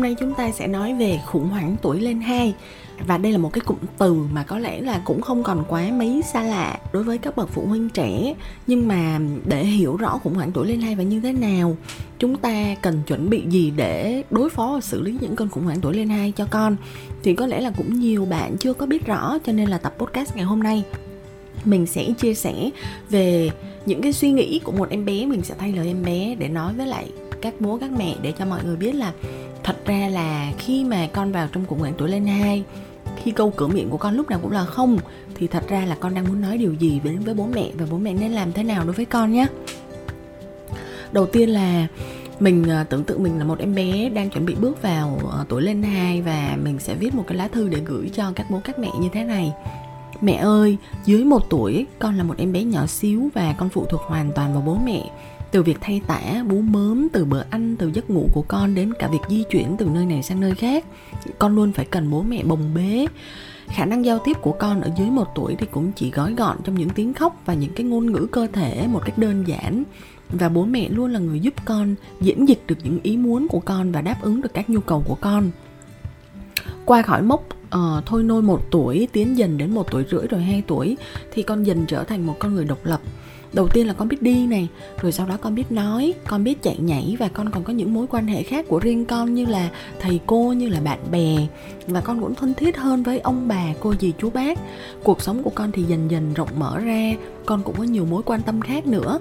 Hôm 0.00 0.04
nay 0.04 0.16
chúng 0.20 0.34
ta 0.34 0.50
sẽ 0.50 0.66
nói 0.66 0.94
về 0.94 1.20
khủng 1.26 1.48
hoảng 1.48 1.76
tuổi 1.82 2.00
lên 2.00 2.20
2 2.20 2.54
và 3.06 3.18
đây 3.18 3.32
là 3.32 3.38
một 3.38 3.52
cái 3.52 3.60
cụm 3.60 3.76
từ 3.98 4.14
mà 4.14 4.42
có 4.42 4.58
lẽ 4.58 4.80
là 4.80 5.02
cũng 5.04 5.20
không 5.20 5.42
còn 5.42 5.64
quá 5.68 5.90
mấy 5.92 6.22
xa 6.32 6.42
lạ 6.42 6.78
đối 6.92 7.02
với 7.02 7.18
các 7.18 7.36
bậc 7.36 7.48
phụ 7.48 7.66
huynh 7.66 7.88
trẻ. 7.88 8.34
Nhưng 8.66 8.88
mà 8.88 9.20
để 9.44 9.64
hiểu 9.64 9.96
rõ 9.96 10.18
khủng 10.18 10.34
hoảng 10.34 10.52
tuổi 10.52 10.68
lên 10.68 10.80
2 10.80 10.94
và 10.94 11.02
như 11.02 11.20
thế 11.20 11.32
nào, 11.32 11.76
chúng 12.18 12.36
ta 12.36 12.74
cần 12.82 13.02
chuẩn 13.06 13.30
bị 13.30 13.42
gì 13.48 13.72
để 13.76 14.22
đối 14.30 14.50
phó 14.50 14.70
và 14.74 14.80
xử 14.80 15.00
lý 15.00 15.16
những 15.20 15.36
cơn 15.36 15.48
khủng 15.48 15.64
hoảng 15.64 15.80
tuổi 15.80 15.94
lên 15.94 16.08
2 16.08 16.32
cho 16.36 16.46
con? 16.50 16.76
Thì 17.22 17.34
có 17.34 17.46
lẽ 17.46 17.60
là 17.60 17.70
cũng 17.76 18.00
nhiều 18.00 18.24
bạn 18.24 18.56
chưa 18.56 18.72
có 18.72 18.86
biết 18.86 19.06
rõ, 19.06 19.38
cho 19.46 19.52
nên 19.52 19.68
là 19.68 19.78
tập 19.78 19.94
podcast 19.98 20.36
ngày 20.36 20.44
hôm 20.44 20.62
nay 20.62 20.84
mình 21.64 21.86
sẽ 21.86 22.10
chia 22.18 22.34
sẻ 22.34 22.70
về 23.10 23.50
những 23.86 24.02
cái 24.02 24.12
suy 24.12 24.32
nghĩ 24.32 24.58
của 24.58 24.72
một 24.72 24.90
em 24.90 25.04
bé. 25.04 25.26
Mình 25.26 25.42
sẽ 25.42 25.54
thay 25.58 25.72
lời 25.72 25.86
em 25.86 26.04
bé 26.04 26.34
để 26.38 26.48
nói 26.48 26.72
với 26.76 26.86
lại 26.86 27.06
các 27.42 27.60
bố, 27.60 27.78
các 27.80 27.90
mẹ 27.98 28.14
để 28.22 28.32
cho 28.38 28.46
mọi 28.46 28.64
người 28.64 28.76
biết 28.76 28.94
là 28.94 29.12
thật 29.70 29.86
ra 29.86 30.08
là 30.08 30.52
khi 30.58 30.84
mà 30.84 31.08
con 31.12 31.32
vào 31.32 31.48
trong 31.52 31.66
khủng 31.66 31.78
hoảng 31.78 31.94
tuổi 31.98 32.08
lên 32.08 32.26
2 32.26 32.64
khi 33.22 33.30
câu 33.30 33.52
cửa 33.56 33.66
miệng 33.66 33.90
của 33.90 33.96
con 33.96 34.14
lúc 34.14 34.30
nào 34.30 34.38
cũng 34.42 34.52
là 34.52 34.64
không 34.64 34.98
thì 35.34 35.46
thật 35.46 35.68
ra 35.68 35.84
là 35.84 35.96
con 36.00 36.14
đang 36.14 36.28
muốn 36.28 36.40
nói 36.40 36.58
điều 36.58 36.74
gì 36.74 37.00
đến 37.04 37.18
với 37.18 37.34
bố 37.34 37.46
mẹ 37.54 37.70
và 37.74 37.86
bố 37.90 37.98
mẹ 37.98 38.14
nên 38.14 38.32
làm 38.32 38.52
thế 38.52 38.62
nào 38.62 38.84
đối 38.84 38.92
với 38.92 39.04
con 39.04 39.32
nhé 39.32 39.46
đầu 41.12 41.26
tiên 41.26 41.48
là 41.48 41.86
mình 42.40 42.64
ờ, 42.68 42.84
tưởng 42.84 43.04
tượng 43.04 43.22
mình 43.22 43.38
là 43.38 43.44
một 43.44 43.58
em 43.58 43.74
bé 43.74 44.08
đang 44.08 44.30
chuẩn 44.30 44.46
bị 44.46 44.54
bước 44.54 44.82
vào 44.82 45.20
ờ, 45.32 45.44
tuổi 45.48 45.62
lên 45.62 45.82
2 45.82 46.22
và 46.22 46.56
mình 46.62 46.78
sẽ 46.78 46.94
viết 46.94 47.14
một 47.14 47.24
cái 47.26 47.38
lá 47.38 47.48
thư 47.48 47.68
để 47.68 47.80
gửi 47.84 48.10
cho 48.14 48.32
các 48.36 48.46
bố 48.50 48.60
các 48.64 48.78
mẹ 48.78 48.88
như 49.00 49.08
thế 49.12 49.24
này. 49.24 49.52
Mẹ 50.20 50.34
ơi, 50.34 50.76
dưới 51.04 51.24
một 51.24 51.50
tuổi 51.50 51.86
con 51.98 52.16
là 52.16 52.24
một 52.24 52.34
em 52.38 52.52
bé 52.52 52.64
nhỏ 52.64 52.86
xíu 52.86 53.28
và 53.34 53.54
con 53.58 53.68
phụ 53.68 53.84
thuộc 53.90 54.00
hoàn 54.00 54.32
toàn 54.32 54.52
vào 54.52 54.62
bố 54.66 54.78
mẹ 54.84 55.10
từ 55.50 55.62
việc 55.62 55.78
thay 55.80 56.00
tả 56.06 56.44
bú 56.48 56.60
mớm 56.60 57.08
từ 57.12 57.24
bữa 57.24 57.42
ăn 57.50 57.76
từ 57.76 57.90
giấc 57.94 58.10
ngủ 58.10 58.28
của 58.32 58.44
con 58.48 58.74
đến 58.74 58.92
cả 58.98 59.08
việc 59.08 59.20
di 59.28 59.44
chuyển 59.50 59.76
từ 59.78 59.86
nơi 59.86 60.06
này 60.06 60.22
sang 60.22 60.40
nơi 60.40 60.54
khác 60.54 60.84
con 61.38 61.54
luôn 61.54 61.72
phải 61.72 61.84
cần 61.84 62.10
bố 62.10 62.22
mẹ 62.22 62.42
bồng 62.44 62.74
bế. 62.74 63.06
Khả 63.68 63.84
năng 63.84 64.04
giao 64.04 64.18
tiếp 64.18 64.36
của 64.40 64.52
con 64.52 64.80
ở 64.80 64.90
dưới 64.98 65.10
một 65.10 65.28
tuổi 65.34 65.56
thì 65.58 65.66
cũng 65.70 65.92
chỉ 65.92 66.10
gói 66.10 66.34
gọn 66.34 66.56
trong 66.64 66.74
những 66.74 66.90
tiếng 66.90 67.14
khóc 67.14 67.42
và 67.46 67.54
những 67.54 67.72
cái 67.72 67.86
ngôn 67.86 68.12
ngữ 68.12 68.26
cơ 68.30 68.46
thể 68.52 68.86
một 68.86 69.02
cách 69.04 69.18
đơn 69.18 69.44
giản. 69.46 69.82
Và 70.28 70.48
bố 70.48 70.64
mẹ 70.64 70.88
luôn 70.88 71.12
là 71.12 71.18
người 71.18 71.40
giúp 71.40 71.54
con 71.64 71.94
diễn 72.20 72.48
dịch 72.48 72.62
được 72.66 72.76
những 72.82 72.98
ý 73.02 73.16
muốn 73.16 73.48
của 73.48 73.60
con 73.60 73.92
và 73.92 74.00
đáp 74.00 74.16
ứng 74.22 74.42
được 74.42 74.54
các 74.54 74.70
nhu 74.70 74.80
cầu 74.80 75.04
của 75.06 75.14
con. 75.14 75.50
Qua 76.84 77.02
khỏi 77.02 77.22
mốc 77.22 77.46
uh, 77.64 78.06
thôi 78.06 78.22
nôi 78.22 78.42
một 78.42 78.70
tuổi 78.70 79.08
tiến 79.12 79.38
dần 79.38 79.58
đến 79.58 79.74
một 79.74 79.90
tuổi 79.90 80.04
rưỡi 80.10 80.26
rồi 80.26 80.42
hai 80.42 80.62
tuổi 80.66 80.96
thì 81.32 81.42
con 81.42 81.62
dần 81.62 81.84
trở 81.88 82.04
thành 82.04 82.26
một 82.26 82.36
con 82.38 82.54
người 82.54 82.64
độc 82.64 82.78
lập 82.84 83.00
đầu 83.52 83.68
tiên 83.68 83.86
là 83.86 83.92
con 83.92 84.08
biết 84.08 84.22
đi 84.22 84.46
này, 84.46 84.68
rồi 85.02 85.12
sau 85.12 85.26
đó 85.26 85.36
con 85.40 85.54
biết 85.54 85.72
nói, 85.72 86.14
con 86.28 86.44
biết 86.44 86.62
chạy 86.62 86.76
nhảy 86.78 87.16
và 87.18 87.28
con 87.28 87.50
còn 87.50 87.64
có 87.64 87.72
những 87.72 87.94
mối 87.94 88.06
quan 88.06 88.26
hệ 88.26 88.42
khác 88.42 88.64
của 88.68 88.78
riêng 88.78 89.04
con 89.04 89.34
như 89.34 89.46
là 89.46 89.70
thầy 90.00 90.20
cô, 90.26 90.52
như 90.52 90.68
là 90.68 90.80
bạn 90.80 90.98
bè. 91.10 91.36
Và 91.86 92.00
con 92.00 92.20
cũng 92.20 92.34
thân 92.34 92.54
thiết 92.54 92.76
hơn 92.76 93.02
với 93.02 93.18
ông 93.18 93.48
bà, 93.48 93.64
cô 93.80 93.94
dì, 94.00 94.12
chú 94.18 94.30
bác. 94.30 94.58
Cuộc 95.02 95.22
sống 95.22 95.42
của 95.42 95.50
con 95.54 95.72
thì 95.72 95.82
dần 95.82 96.10
dần 96.10 96.34
rộng 96.34 96.48
mở 96.56 96.78
ra, 96.78 97.12
con 97.46 97.62
cũng 97.62 97.74
có 97.78 97.84
nhiều 97.84 98.04
mối 98.04 98.22
quan 98.22 98.42
tâm 98.42 98.60
khác 98.60 98.86
nữa. 98.86 99.18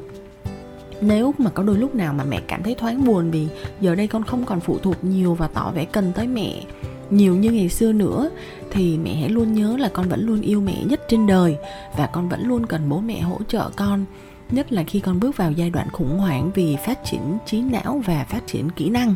Nếu 1.02 1.34
mà 1.38 1.50
có 1.50 1.64
đôi 1.64 1.78
lúc 1.78 1.96
nào 1.96 2.14
mà 2.14 2.24
mẹ 2.24 2.42
cảm 2.48 2.64
thấy 2.64 2.76
thoáng 2.76 3.06
buồn 3.06 3.32
vì 3.32 3.48
giờ 3.82 3.96
đây 3.96 4.08
con 4.08 4.24
không 4.24 4.46
còn 4.46 4.60
phụ 4.60 4.78
thuộc 4.78 5.04
nhiều 5.04 5.34
và 5.36 5.48
tỏ 5.48 5.72
vẻ 5.72 5.86
cần 5.86 6.12
tới 6.16 6.28
mẹ 6.28 6.64
nhiều 7.12 7.36
như 7.36 7.52
ngày 7.52 7.70
xưa 7.70 7.92
nữa, 7.92 8.30
thì 8.72 8.98
mẹ 8.98 9.16
hãy 9.16 9.30
luôn 9.30 9.54
nhớ 9.54 9.78
là 9.78 9.90
con 9.94 10.10
vẫn 10.10 10.26
luôn 10.26 10.42
yêu 10.42 10.62
mẹ 10.62 10.84
nhất 10.84 11.02
trên 11.10 11.28
đời 11.28 11.56
và 11.98 12.06
con 12.06 12.30
vẫn 12.30 12.48
luôn 12.48 12.66
cần 12.66 12.90
bố 12.90 13.00
mẹ 13.00 13.20
hỗ 13.20 13.38
trợ 13.48 13.70
con, 13.76 14.06
nhất 14.52 14.72
là 14.72 14.84
khi 14.84 15.00
con 15.00 15.20
bước 15.20 15.38
vào 15.38 15.52
giai 15.52 15.70
đoạn 15.70 15.88
khủng 15.92 16.18
hoảng 16.18 16.52
vì 16.56 16.78
phát 16.86 17.00
triển 17.06 17.38
trí 17.46 17.62
não 17.62 18.02
và 18.06 18.26
phát 18.30 18.48
triển 18.48 18.70
kỹ 18.70 18.90
năng. 18.90 19.16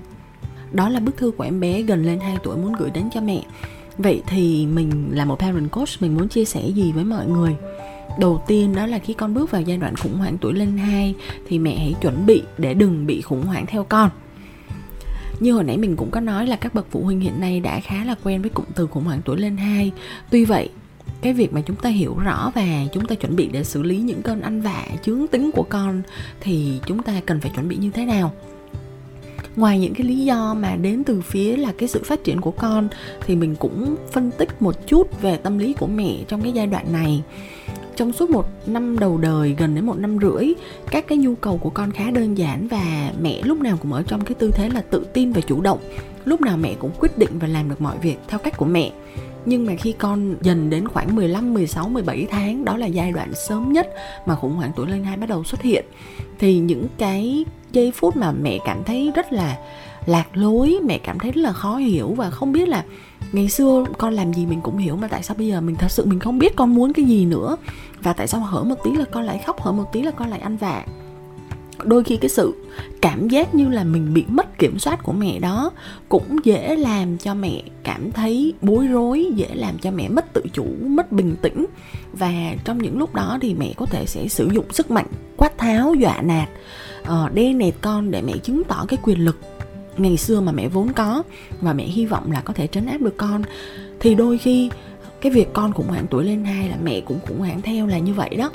Đó 0.71 0.89
là 0.89 0.99
bức 0.99 1.17
thư 1.17 1.31
của 1.31 1.43
em 1.43 1.59
bé 1.59 1.81
gần 1.81 2.05
lên 2.05 2.19
2 2.19 2.37
tuổi 2.43 2.57
muốn 2.57 2.73
gửi 2.73 2.89
đến 2.89 3.09
cho 3.13 3.21
mẹ. 3.21 3.43
Vậy 3.97 4.21
thì 4.27 4.65
mình 4.65 5.09
là 5.11 5.25
một 5.25 5.39
parent 5.39 5.71
coach, 5.71 5.89
mình 5.99 6.15
muốn 6.15 6.27
chia 6.27 6.45
sẻ 6.45 6.67
gì 6.67 6.91
với 6.91 7.03
mọi 7.03 7.27
người? 7.27 7.55
Đầu 8.19 8.43
tiên 8.47 8.75
đó 8.75 8.85
là 8.85 8.99
khi 8.99 9.13
con 9.13 9.33
bước 9.33 9.51
vào 9.51 9.61
giai 9.61 9.77
đoạn 9.77 9.95
khủng 9.95 10.17
hoảng 10.17 10.37
tuổi 10.37 10.53
lên 10.53 10.77
2 10.77 11.15
thì 11.47 11.59
mẹ 11.59 11.77
hãy 11.77 11.95
chuẩn 12.01 12.25
bị 12.25 12.41
để 12.57 12.73
đừng 12.73 13.05
bị 13.05 13.21
khủng 13.21 13.43
hoảng 13.43 13.65
theo 13.65 13.83
con 13.83 14.09
như 15.39 15.53
hồi 15.53 15.63
nãy 15.63 15.77
mình 15.77 15.95
cũng 15.95 16.11
có 16.11 16.19
nói 16.19 16.47
là 16.47 16.55
các 16.55 16.73
bậc 16.73 16.87
phụ 16.91 17.03
huynh 17.03 17.19
hiện 17.19 17.39
nay 17.39 17.59
đã 17.59 17.79
khá 17.79 18.03
là 18.03 18.15
quen 18.23 18.41
với 18.41 18.49
cụm 18.49 18.65
từ 18.75 18.87
khủng 18.87 19.03
hoảng 19.03 19.21
tuổi 19.25 19.37
lên 19.37 19.57
2 19.57 19.91
tuy 20.31 20.45
vậy, 20.45 20.69
cái 21.21 21.33
việc 21.33 21.53
mà 21.53 21.61
chúng 21.61 21.75
ta 21.75 21.89
hiểu 21.89 22.17
rõ 22.17 22.51
và 22.55 22.65
chúng 22.93 23.05
ta 23.05 23.15
chuẩn 23.15 23.35
bị 23.35 23.49
để 23.51 23.63
xử 23.63 23.83
lý 23.83 23.97
những 23.97 24.21
cơn 24.21 24.41
ăn 24.41 24.61
vạ, 24.61 24.85
chướng 25.03 25.27
tính 25.27 25.51
của 25.51 25.63
con 25.63 26.01
thì 26.41 26.79
chúng 26.85 27.03
ta 27.03 27.21
cần 27.25 27.41
phải 27.41 27.51
chuẩn 27.55 27.67
bị 27.67 27.75
như 27.75 27.91
thế 27.91 28.05
nào? 28.05 28.31
Ngoài 29.55 29.79
những 29.79 29.93
cái 29.93 30.07
lý 30.07 30.19
do 30.25 30.53
mà 30.53 30.75
đến 30.75 31.03
từ 31.03 31.21
phía 31.21 31.57
là 31.57 31.73
cái 31.77 31.89
sự 31.89 32.03
phát 32.05 32.23
triển 32.23 32.41
của 32.41 32.51
con 32.51 32.87
thì 33.25 33.35
mình 33.35 33.55
cũng 33.55 33.95
phân 34.11 34.31
tích 34.31 34.61
một 34.61 34.87
chút 34.87 35.21
về 35.21 35.37
tâm 35.37 35.57
lý 35.57 35.73
của 35.73 35.87
mẹ 35.87 36.17
trong 36.27 36.41
cái 36.41 36.51
giai 36.51 36.67
đoạn 36.67 36.93
này 36.93 37.21
trong 37.95 38.13
suốt 38.13 38.29
một 38.29 38.45
năm 38.65 38.99
đầu 38.99 39.17
đời 39.17 39.55
gần 39.57 39.75
đến 39.75 39.85
một 39.85 39.97
năm 39.97 40.17
rưỡi 40.21 40.53
các 40.91 41.07
cái 41.07 41.17
nhu 41.17 41.35
cầu 41.35 41.57
của 41.57 41.69
con 41.69 41.91
khá 41.91 42.11
đơn 42.11 42.37
giản 42.37 42.67
và 42.67 43.11
mẹ 43.21 43.41
lúc 43.43 43.61
nào 43.61 43.77
cũng 43.81 43.93
ở 43.93 44.03
trong 44.07 44.25
cái 44.25 44.35
tư 44.35 44.51
thế 44.51 44.69
là 44.69 44.81
tự 44.81 45.05
tin 45.13 45.31
và 45.31 45.41
chủ 45.41 45.61
động. 45.61 45.79
Lúc 46.25 46.41
nào 46.41 46.57
mẹ 46.57 46.73
cũng 46.79 46.91
quyết 46.99 47.17
định 47.17 47.39
và 47.39 47.47
làm 47.47 47.69
được 47.69 47.81
mọi 47.81 47.97
việc 47.97 48.17
theo 48.27 48.39
cách 48.39 48.57
của 48.57 48.65
mẹ. 48.65 48.91
Nhưng 49.45 49.65
mà 49.65 49.75
khi 49.75 49.91
con 49.91 50.35
dần 50.41 50.69
đến 50.69 50.87
khoảng 50.87 51.15
15, 51.15 51.53
16, 51.53 51.89
17 51.89 52.27
tháng 52.29 52.65
đó 52.65 52.77
là 52.77 52.85
giai 52.85 53.11
đoạn 53.11 53.33
sớm 53.47 53.73
nhất 53.73 53.87
mà 54.25 54.35
khủng 54.35 54.55
hoảng 54.55 54.71
tuổi 54.75 54.87
lên 54.87 55.03
hai 55.03 55.17
bắt 55.17 55.29
đầu 55.29 55.43
xuất 55.43 55.61
hiện. 55.61 55.85
Thì 56.39 56.57
những 56.59 56.87
cái 56.97 57.45
giây 57.71 57.91
phút 57.95 58.17
mà 58.17 58.31
mẹ 58.31 58.57
cảm 58.65 58.83
thấy 58.83 59.11
rất 59.15 59.33
là 59.33 59.57
lạc 60.05 60.37
lối, 60.37 60.79
mẹ 60.85 60.97
cảm 60.97 61.19
thấy 61.19 61.31
rất 61.31 61.41
là 61.41 61.51
khó 61.51 61.75
hiểu 61.75 62.13
và 62.13 62.29
không 62.29 62.51
biết 62.51 62.67
là 62.67 62.83
ngày 63.31 63.49
xưa 63.49 63.85
con 63.97 64.13
làm 64.13 64.33
gì 64.33 64.45
mình 64.45 64.61
cũng 64.61 64.77
hiểu 64.77 64.95
mà 64.95 65.07
tại 65.07 65.23
sao 65.23 65.35
bây 65.37 65.47
giờ 65.47 65.61
mình 65.61 65.75
thật 65.75 65.91
sự 65.91 66.05
mình 66.05 66.19
không 66.19 66.39
biết 66.39 66.55
con 66.55 66.75
muốn 66.75 66.93
cái 66.93 67.05
gì 67.05 67.25
nữa. 67.25 67.57
Và 68.01 68.13
tại 68.13 68.27
sao 68.27 68.41
hở 68.41 68.63
một 68.63 68.75
tí 68.83 68.91
là 68.91 69.05
con 69.11 69.23
lại 69.23 69.41
khóc, 69.45 69.61
hở 69.61 69.71
một 69.71 69.93
tí 69.93 70.01
là 70.01 70.11
con 70.11 70.29
lại 70.29 70.39
ăn 70.39 70.57
vạ. 70.57 70.85
Đôi 71.83 72.03
khi 72.03 72.17
cái 72.17 72.29
sự 72.29 72.53
cảm 73.01 73.27
giác 73.27 73.55
như 73.55 73.69
là 73.69 73.83
mình 73.83 74.13
bị 74.13 74.25
mất 74.27 74.59
kiểm 74.59 74.79
soát 74.79 75.03
của 75.03 75.11
mẹ 75.11 75.39
đó 75.39 75.71
cũng 76.09 76.37
dễ 76.43 76.75
làm 76.75 77.17
cho 77.17 77.33
mẹ 77.33 77.63
cảm 77.83 78.11
thấy 78.11 78.53
bối 78.61 78.87
rối, 78.87 79.31
dễ 79.35 79.47
làm 79.53 79.77
cho 79.77 79.91
mẹ 79.91 80.09
mất 80.09 80.33
tự 80.33 80.41
chủ, 80.53 80.65
mất 80.81 81.11
bình 81.11 81.35
tĩnh. 81.41 81.65
Và 82.13 82.31
trong 82.63 82.77
những 82.77 82.97
lúc 82.97 83.15
đó 83.15 83.37
thì 83.41 83.53
mẹ 83.53 83.73
có 83.77 83.85
thể 83.85 84.05
sẽ 84.05 84.27
sử 84.27 84.49
dụng 84.53 84.73
sức 84.73 84.91
mạnh 84.91 85.07
quát 85.37 85.57
tháo, 85.57 85.93
dọa 85.93 86.21
nạt 86.21 86.49
ờ, 87.03 87.29
đe 87.33 87.53
nẹt 87.53 87.73
con 87.81 88.11
để 88.11 88.21
mẹ 88.21 88.33
chứng 88.43 88.63
tỏ 88.63 88.85
cái 88.87 88.99
quyền 89.03 89.19
lực 89.19 89.52
ngày 89.97 90.17
xưa 90.17 90.41
mà 90.41 90.51
mẹ 90.51 90.67
vốn 90.67 90.93
có 90.93 91.23
và 91.61 91.73
mẹ 91.73 91.83
hy 91.83 92.05
vọng 92.05 92.31
là 92.31 92.41
có 92.41 92.53
thể 92.53 92.67
trấn 92.67 92.85
áp 92.85 93.01
được 93.01 93.17
con 93.17 93.43
thì 93.99 94.15
đôi 94.15 94.37
khi 94.37 94.69
cái 95.21 95.31
việc 95.31 95.53
con 95.53 95.73
khủng 95.73 95.87
hoảng 95.87 96.05
tuổi 96.09 96.25
lên 96.25 96.45
hai 96.45 96.69
là 96.69 96.77
mẹ 96.83 97.01
cũng 97.01 97.19
khủng 97.27 97.39
hoảng 97.39 97.61
theo 97.61 97.87
là 97.87 97.97
như 97.97 98.13
vậy 98.13 98.29
đó. 98.37 98.51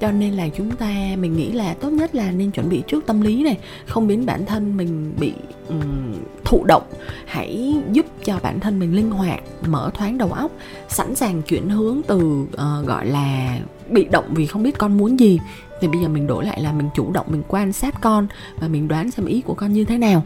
Cho 0.00 0.12
nên 0.12 0.32
là 0.32 0.48
chúng 0.48 0.70
ta 0.70 0.94
mình 1.18 1.36
nghĩ 1.36 1.52
là 1.52 1.74
tốt 1.74 1.90
nhất 1.90 2.14
là 2.14 2.30
nên 2.30 2.50
chuẩn 2.50 2.68
bị 2.68 2.82
trước 2.86 3.06
tâm 3.06 3.20
lý 3.20 3.42
này 3.42 3.58
không 3.86 4.06
biến 4.06 4.26
bản 4.26 4.46
thân 4.46 4.76
mình 4.76 5.12
bị 5.20 5.32
um, 5.68 6.14
thụ 6.44 6.64
động. 6.64 6.82
Hãy 7.26 7.74
giúp 7.92 8.06
cho 8.24 8.38
bản 8.42 8.60
thân 8.60 8.78
mình 8.78 8.94
linh 8.94 9.10
hoạt 9.10 9.40
mở 9.66 9.90
thoáng 9.94 10.18
đầu 10.18 10.32
óc 10.32 10.52
sẵn 10.88 11.14
sàng 11.14 11.42
chuyển 11.42 11.68
hướng 11.68 12.00
từ 12.06 12.42
uh, 12.42 12.86
gọi 12.86 13.06
là 13.06 13.58
bị 13.90 14.04
động 14.04 14.24
vì 14.34 14.46
không 14.46 14.62
biết 14.62 14.78
con 14.78 14.96
muốn 14.96 15.20
gì. 15.20 15.40
Thì 15.80 15.88
bây 15.88 16.02
giờ 16.02 16.08
mình 16.08 16.26
đổi 16.26 16.44
lại 16.44 16.62
là 16.62 16.72
mình 16.72 16.88
chủ 16.94 17.12
động 17.12 17.26
mình 17.30 17.42
quan 17.48 17.72
sát 17.72 18.00
con 18.00 18.26
và 18.60 18.68
mình 18.68 18.88
đoán 18.88 19.10
xem 19.10 19.26
ý 19.26 19.40
của 19.40 19.54
con 19.54 19.72
như 19.72 19.84
thế 19.84 19.98
nào. 19.98 20.24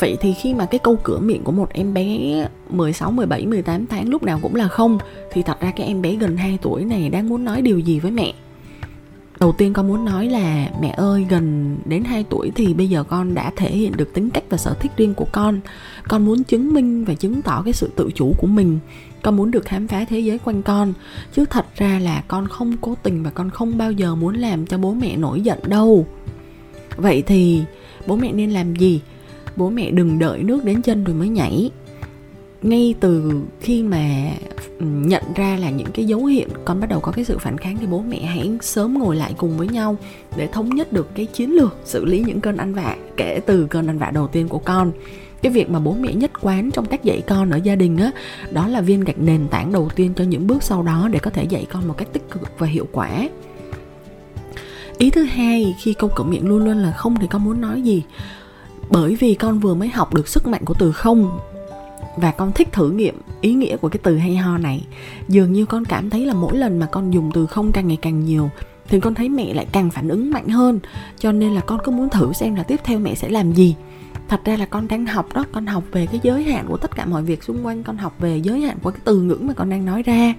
Vậy 0.00 0.16
thì 0.20 0.32
khi 0.32 0.54
mà 0.54 0.66
cái 0.66 0.78
câu 0.78 0.98
cửa 1.02 1.18
miệng 1.18 1.44
của 1.44 1.52
một 1.52 1.68
em 1.72 1.94
bé 1.94 2.18
16, 2.70 3.10
17, 3.10 3.46
18 3.46 3.86
tháng 3.86 4.08
lúc 4.08 4.22
nào 4.22 4.38
cũng 4.42 4.54
là 4.54 4.68
không 4.68 4.98
Thì 5.32 5.42
thật 5.42 5.60
ra 5.60 5.70
cái 5.76 5.86
em 5.86 6.02
bé 6.02 6.14
gần 6.14 6.36
2 6.36 6.58
tuổi 6.62 6.84
này 6.84 7.08
đang 7.08 7.28
muốn 7.28 7.44
nói 7.44 7.62
điều 7.62 7.78
gì 7.78 8.00
với 8.00 8.10
mẹ? 8.10 8.34
Đầu 9.40 9.52
tiên 9.52 9.72
con 9.72 9.88
muốn 9.88 10.04
nói 10.04 10.28
là 10.28 10.70
mẹ 10.80 10.94
ơi 10.96 11.26
gần 11.30 11.76
đến 11.84 12.04
2 12.04 12.24
tuổi 12.30 12.52
thì 12.54 12.74
bây 12.74 12.88
giờ 12.88 13.04
con 13.04 13.34
đã 13.34 13.52
thể 13.56 13.70
hiện 13.70 13.92
được 13.96 14.14
tính 14.14 14.30
cách 14.30 14.44
và 14.48 14.56
sở 14.56 14.74
thích 14.80 14.92
riêng 14.96 15.14
của 15.14 15.26
con. 15.32 15.60
Con 16.08 16.24
muốn 16.24 16.44
chứng 16.44 16.74
minh 16.74 17.04
và 17.04 17.14
chứng 17.14 17.42
tỏ 17.42 17.62
cái 17.64 17.72
sự 17.72 17.90
tự 17.96 18.10
chủ 18.14 18.34
của 18.38 18.46
mình. 18.46 18.78
Con 19.22 19.36
muốn 19.36 19.50
được 19.50 19.64
khám 19.64 19.88
phá 19.88 20.04
thế 20.04 20.20
giới 20.20 20.38
quanh 20.38 20.62
con. 20.62 20.92
Chứ 21.32 21.44
thật 21.50 21.66
ra 21.76 21.98
là 21.98 22.22
con 22.28 22.48
không 22.48 22.76
cố 22.80 22.94
tình 23.02 23.22
và 23.22 23.30
con 23.30 23.50
không 23.50 23.78
bao 23.78 23.92
giờ 23.92 24.14
muốn 24.14 24.34
làm 24.34 24.66
cho 24.66 24.78
bố 24.78 24.94
mẹ 24.94 25.16
nổi 25.16 25.40
giận 25.40 25.58
đâu. 25.66 26.06
Vậy 26.96 27.22
thì 27.26 27.62
bố 28.06 28.16
mẹ 28.16 28.32
nên 28.32 28.50
làm 28.50 28.76
gì? 28.76 29.00
Bố 29.58 29.70
mẹ 29.70 29.90
đừng 29.90 30.18
đợi 30.18 30.42
nước 30.42 30.64
đến 30.64 30.82
chân 30.82 31.04
rồi 31.04 31.14
mới 31.14 31.28
nhảy. 31.28 31.70
Ngay 32.62 32.94
từ 33.00 33.42
khi 33.60 33.82
mà 33.82 34.30
nhận 34.80 35.22
ra 35.34 35.56
là 35.60 35.70
những 35.70 35.90
cái 35.94 36.04
dấu 36.04 36.24
hiệu, 36.24 36.48
con 36.64 36.80
bắt 36.80 36.86
đầu 36.90 37.00
có 37.00 37.12
cái 37.12 37.24
sự 37.24 37.38
phản 37.38 37.58
kháng 37.58 37.76
thì 37.80 37.86
bố 37.86 38.02
mẹ 38.08 38.20
hãy 38.20 38.50
sớm 38.60 38.98
ngồi 38.98 39.16
lại 39.16 39.34
cùng 39.36 39.56
với 39.56 39.68
nhau 39.68 39.96
để 40.36 40.46
thống 40.46 40.68
nhất 40.68 40.92
được 40.92 41.08
cái 41.14 41.26
chiến 41.26 41.54
lược 41.54 41.76
xử 41.84 42.04
lý 42.04 42.24
những 42.26 42.40
cơn 42.40 42.56
ăn 42.56 42.74
vạ, 42.74 42.96
kể 43.16 43.40
từ 43.46 43.66
cơn 43.66 43.86
ăn 43.86 43.98
vạ 43.98 44.10
đầu 44.10 44.26
tiên 44.26 44.48
của 44.48 44.58
con. 44.58 44.92
Cái 45.42 45.52
việc 45.52 45.70
mà 45.70 45.80
bố 45.80 45.96
mẹ 46.00 46.14
nhất 46.14 46.30
quán 46.40 46.70
trong 46.70 46.86
cách 46.86 47.04
dạy 47.04 47.22
con 47.26 47.50
ở 47.50 47.56
gia 47.56 47.74
đình 47.74 47.96
á, 47.96 48.10
đó 48.50 48.68
là 48.68 48.80
viên 48.80 49.00
gạch 49.00 49.18
nền 49.18 49.48
tảng 49.48 49.72
đầu 49.72 49.88
tiên 49.96 50.12
cho 50.16 50.24
những 50.24 50.46
bước 50.46 50.62
sau 50.62 50.82
đó 50.82 51.08
để 51.12 51.18
có 51.18 51.30
thể 51.30 51.44
dạy 51.44 51.66
con 51.72 51.88
một 51.88 51.94
cách 51.96 52.08
tích 52.12 52.30
cực 52.30 52.58
và 52.58 52.66
hiệu 52.66 52.88
quả. 52.92 53.28
Ý 54.98 55.10
thứ 55.10 55.22
hai 55.22 55.74
khi 55.78 55.94
câu 55.94 56.10
cửa 56.16 56.24
miệng 56.24 56.48
luôn 56.48 56.64
luôn 56.64 56.76
là 56.76 56.92
không 56.92 57.16
thì 57.20 57.26
con 57.30 57.44
muốn 57.44 57.60
nói 57.60 57.82
gì? 57.82 58.02
Bởi 58.90 59.14
vì 59.14 59.34
con 59.34 59.58
vừa 59.58 59.74
mới 59.74 59.88
học 59.88 60.14
được 60.14 60.28
sức 60.28 60.46
mạnh 60.46 60.64
của 60.64 60.74
từ 60.74 60.92
không. 60.92 61.38
Và 62.16 62.30
con 62.30 62.52
thích 62.52 62.72
thử 62.72 62.90
nghiệm 62.90 63.20
ý 63.40 63.52
nghĩa 63.54 63.76
của 63.76 63.88
cái 63.88 64.00
từ 64.02 64.16
hay 64.18 64.36
ho 64.36 64.58
này. 64.58 64.86
Dường 65.28 65.52
như 65.52 65.66
con 65.66 65.84
cảm 65.84 66.10
thấy 66.10 66.26
là 66.26 66.34
mỗi 66.34 66.56
lần 66.56 66.78
mà 66.78 66.86
con 66.86 67.10
dùng 67.10 67.30
từ 67.34 67.46
không 67.46 67.72
càng 67.72 67.88
ngày 67.88 67.98
càng 68.02 68.24
nhiều, 68.24 68.50
thì 68.88 69.00
con 69.00 69.14
thấy 69.14 69.28
mẹ 69.28 69.54
lại 69.54 69.66
càng 69.72 69.90
phản 69.90 70.08
ứng 70.08 70.30
mạnh 70.30 70.48
hơn. 70.48 70.80
Cho 71.18 71.32
nên 71.32 71.54
là 71.54 71.60
con 71.60 71.78
cứ 71.84 71.92
muốn 71.92 72.08
thử 72.08 72.32
xem 72.32 72.54
là 72.54 72.62
tiếp 72.62 72.80
theo 72.84 72.98
mẹ 72.98 73.14
sẽ 73.14 73.28
làm 73.28 73.52
gì. 73.52 73.74
Thật 74.28 74.40
ra 74.44 74.56
là 74.56 74.66
con 74.66 74.88
đang 74.88 75.06
học 75.06 75.26
đó, 75.34 75.44
con 75.52 75.66
học 75.66 75.84
về 75.92 76.06
cái 76.06 76.20
giới 76.22 76.42
hạn 76.42 76.64
của 76.68 76.76
tất 76.76 76.96
cả 76.96 77.06
mọi 77.06 77.22
việc 77.22 77.42
xung 77.42 77.66
quanh, 77.66 77.82
con 77.82 77.96
học 77.96 78.14
về 78.18 78.36
giới 78.36 78.60
hạn 78.60 78.78
của 78.82 78.90
cái 78.90 79.00
từ 79.04 79.20
ngữ 79.20 79.38
mà 79.40 79.52
con 79.52 79.70
đang 79.70 79.84
nói 79.84 80.02
ra. 80.02 80.34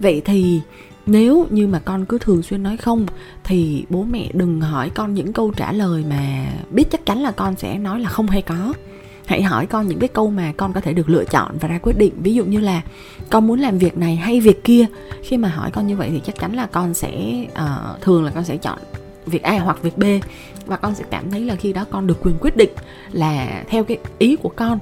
Vậy 0.00 0.22
thì 0.24 0.60
nếu 1.06 1.46
như 1.50 1.66
mà 1.66 1.78
con 1.78 2.04
cứ 2.04 2.18
thường 2.18 2.42
xuyên 2.42 2.62
nói 2.62 2.76
không 2.76 3.06
thì 3.44 3.84
bố 3.88 4.04
mẹ 4.10 4.30
đừng 4.32 4.60
hỏi 4.60 4.90
con 4.90 5.14
những 5.14 5.32
câu 5.32 5.50
trả 5.56 5.72
lời 5.72 6.04
mà 6.10 6.46
biết 6.70 6.90
chắc 6.90 7.06
chắn 7.06 7.22
là 7.22 7.30
con 7.30 7.56
sẽ 7.56 7.78
nói 7.78 8.00
là 8.00 8.08
không 8.08 8.26
hay 8.26 8.42
có. 8.42 8.74
Hãy 9.26 9.42
hỏi 9.42 9.66
con 9.66 9.88
những 9.88 9.98
cái 9.98 10.08
câu 10.08 10.30
mà 10.30 10.52
con 10.56 10.72
có 10.72 10.80
thể 10.80 10.92
được 10.92 11.10
lựa 11.10 11.24
chọn 11.24 11.56
và 11.60 11.68
ra 11.68 11.78
quyết 11.82 11.98
định. 11.98 12.12
Ví 12.22 12.34
dụ 12.34 12.44
như 12.44 12.60
là 12.60 12.82
con 13.30 13.46
muốn 13.46 13.60
làm 13.60 13.78
việc 13.78 13.98
này 13.98 14.16
hay 14.16 14.40
việc 14.40 14.64
kia? 14.64 14.86
Khi 15.22 15.36
mà 15.36 15.48
hỏi 15.48 15.70
con 15.70 15.86
như 15.86 15.96
vậy 15.96 16.08
thì 16.12 16.20
chắc 16.24 16.36
chắn 16.38 16.52
là 16.52 16.66
con 16.66 16.94
sẽ 16.94 17.44
uh, 17.52 18.00
thường 18.00 18.24
là 18.24 18.30
con 18.30 18.44
sẽ 18.44 18.56
chọn 18.56 18.78
việc 19.26 19.42
A 19.42 19.58
hoặc 19.58 19.82
việc 19.82 19.98
B. 19.98 20.04
Và 20.66 20.76
con 20.76 20.94
sẽ 20.94 21.04
cảm 21.10 21.30
thấy 21.30 21.40
là 21.40 21.54
khi 21.54 21.72
đó 21.72 21.84
con 21.90 22.06
được 22.06 22.18
quyền 22.22 22.34
quyết 22.40 22.56
định 22.56 22.70
là 23.12 23.64
theo 23.68 23.84
cái 23.84 23.98
ý 24.18 24.36
của 24.36 24.48
con. 24.56 24.78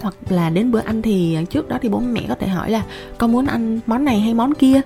Hoặc 0.00 0.14
là 0.28 0.50
đến 0.50 0.70
bữa 0.70 0.80
ăn 0.80 1.02
thì 1.02 1.38
trước 1.50 1.68
đó 1.68 1.78
thì 1.82 1.88
bố 1.88 2.00
mẹ 2.00 2.22
có 2.28 2.34
thể 2.34 2.46
hỏi 2.48 2.70
là 2.70 2.82
con 3.18 3.32
muốn 3.32 3.46
ăn 3.46 3.80
món 3.86 4.04
này 4.04 4.20
hay 4.20 4.34
món 4.34 4.54
kia? 4.54 4.80